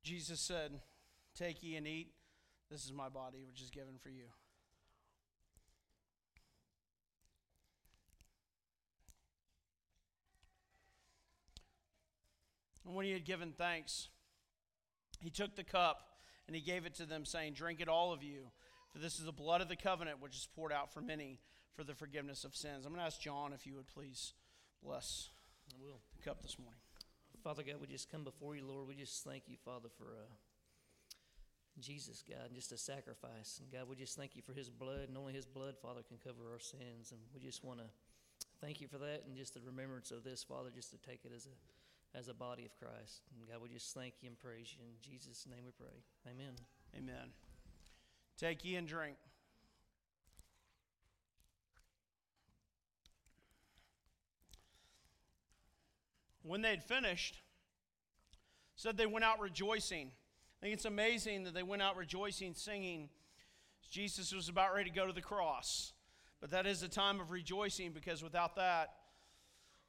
[0.05, 0.79] Jesus said,
[1.35, 2.11] Take ye and eat.
[2.69, 4.25] This is my body, which is given for you.
[12.85, 14.09] And when he had given thanks,
[15.19, 16.01] he took the cup
[16.47, 18.47] and he gave it to them, saying, Drink it, all of you,
[18.91, 21.39] for this is the blood of the covenant which is poured out for many
[21.75, 22.85] for the forgiveness of sins.
[22.85, 24.33] I'm going to ask John if you would please
[24.83, 25.29] bless
[25.69, 25.99] I will.
[26.15, 26.79] the cup this morning.
[27.43, 28.87] Father God, we just come before you, Lord.
[28.87, 30.33] We just thank you, Father, for uh,
[31.79, 33.59] Jesus, God, and just a sacrifice.
[33.61, 36.17] And God, we just thank you for his blood, and only his blood, Father, can
[36.17, 37.11] cover our sins.
[37.11, 37.85] And we just want to
[38.61, 41.31] thank you for that and just the remembrance of this, Father, just to take it
[41.35, 41.55] as a
[42.17, 43.21] as a body of Christ.
[43.37, 44.85] And God, we just thank you and praise you.
[44.85, 46.31] In Jesus' name we pray.
[46.31, 46.53] Amen.
[46.95, 47.31] Amen.
[48.37, 49.17] Take ye and drink.
[56.43, 57.41] When they had finished,
[58.75, 60.11] said they went out rejoicing.
[60.61, 63.09] I think it's amazing that they went out rejoicing, singing.
[63.89, 65.93] Jesus was about ready to go to the cross.
[66.39, 68.93] But that is a time of rejoicing because without that,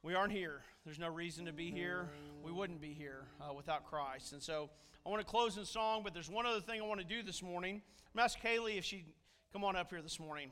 [0.07, 0.61] we aren't here.
[0.85, 2.07] There's no reason to be here.
[2.41, 4.31] We wouldn't be here uh, without Christ.
[4.31, 4.69] And so
[5.05, 7.21] I want to close in song, but there's one other thing I want to do
[7.21, 7.81] this morning.
[8.15, 9.03] I'm ask Kaylee if she'd
[9.51, 10.51] come on up here this morning.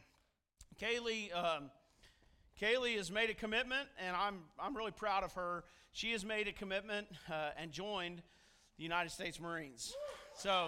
[0.82, 1.72] Kaylee, um,
[2.62, 5.64] Kaylee has made a commitment, and I'm, I'm really proud of her.
[5.94, 8.22] She has made a commitment uh, and joined
[8.76, 9.96] the United States Marines.
[10.36, 10.68] So.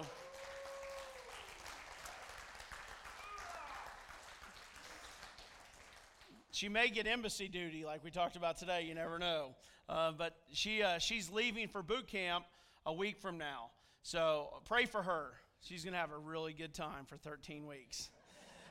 [6.58, 8.82] She may get embassy duty, like we talked about today.
[8.82, 9.54] You never know.
[9.88, 12.46] Uh, but she uh, she's leaving for boot camp
[12.84, 13.70] a week from now.
[14.02, 15.34] So pray for her.
[15.60, 18.10] She's going to have a really good time for 13 weeks.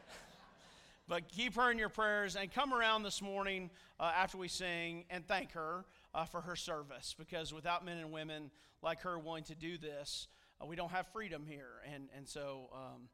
[1.08, 3.70] but keep her in your prayers and come around this morning
[4.02, 8.12] uh, after we sing and thank her uh, for her service because without men and
[8.12, 8.52] women
[8.84, 10.28] like her wanting to do this,
[10.62, 11.80] uh, we don't have freedom here.
[11.94, 13.08] And, and so um,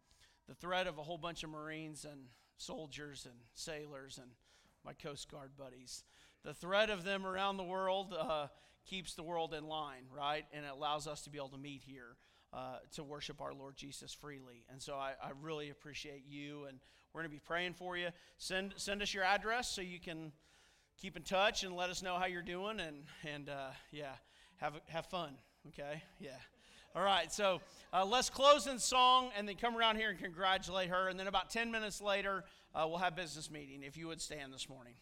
[0.47, 2.21] the threat of a whole bunch of Marines and
[2.57, 4.31] soldiers and sailors and
[4.85, 6.03] my Coast Guard buddies.
[6.43, 8.47] The threat of them around the world uh,
[8.85, 10.45] keeps the world in line, right?
[10.53, 12.17] And it allows us to be able to meet here
[12.53, 14.65] uh, to worship our Lord Jesus freely.
[14.69, 16.79] And so I, I really appreciate you, and
[17.13, 18.09] we're going to be praying for you.
[18.37, 20.31] Send, send us your address so you can
[21.01, 22.79] keep in touch and let us know how you're doing.
[22.79, 24.13] And, and uh, yeah,
[24.57, 25.35] have, have fun,
[25.69, 26.03] okay?
[26.19, 26.37] Yeah.
[26.95, 27.59] All right, so
[27.91, 31.07] uh, let's close in song and then come around here and congratulate her.
[31.07, 32.43] And then about 10 minutes later,
[32.75, 33.81] uh, we'll have business meeting.
[33.81, 34.93] If you would stand this morning.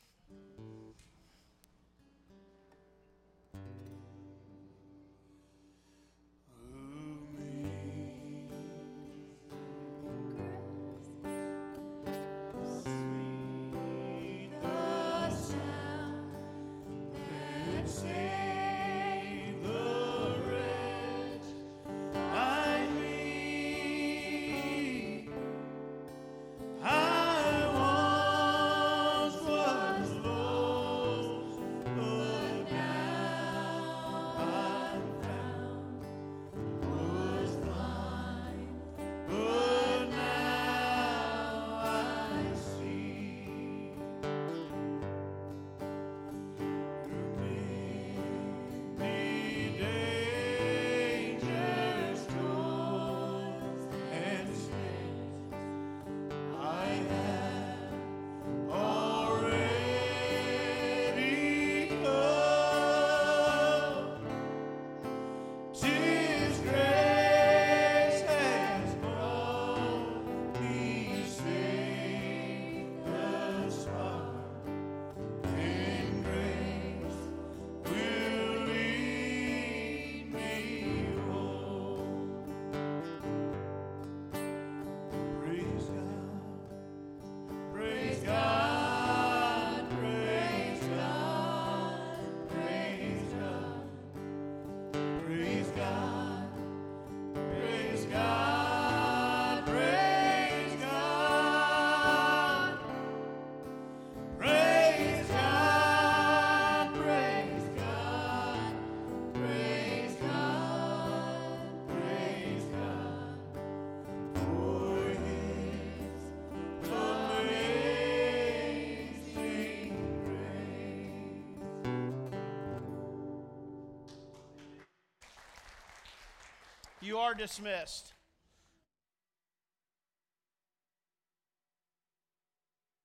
[127.12, 128.11] You are dismissed.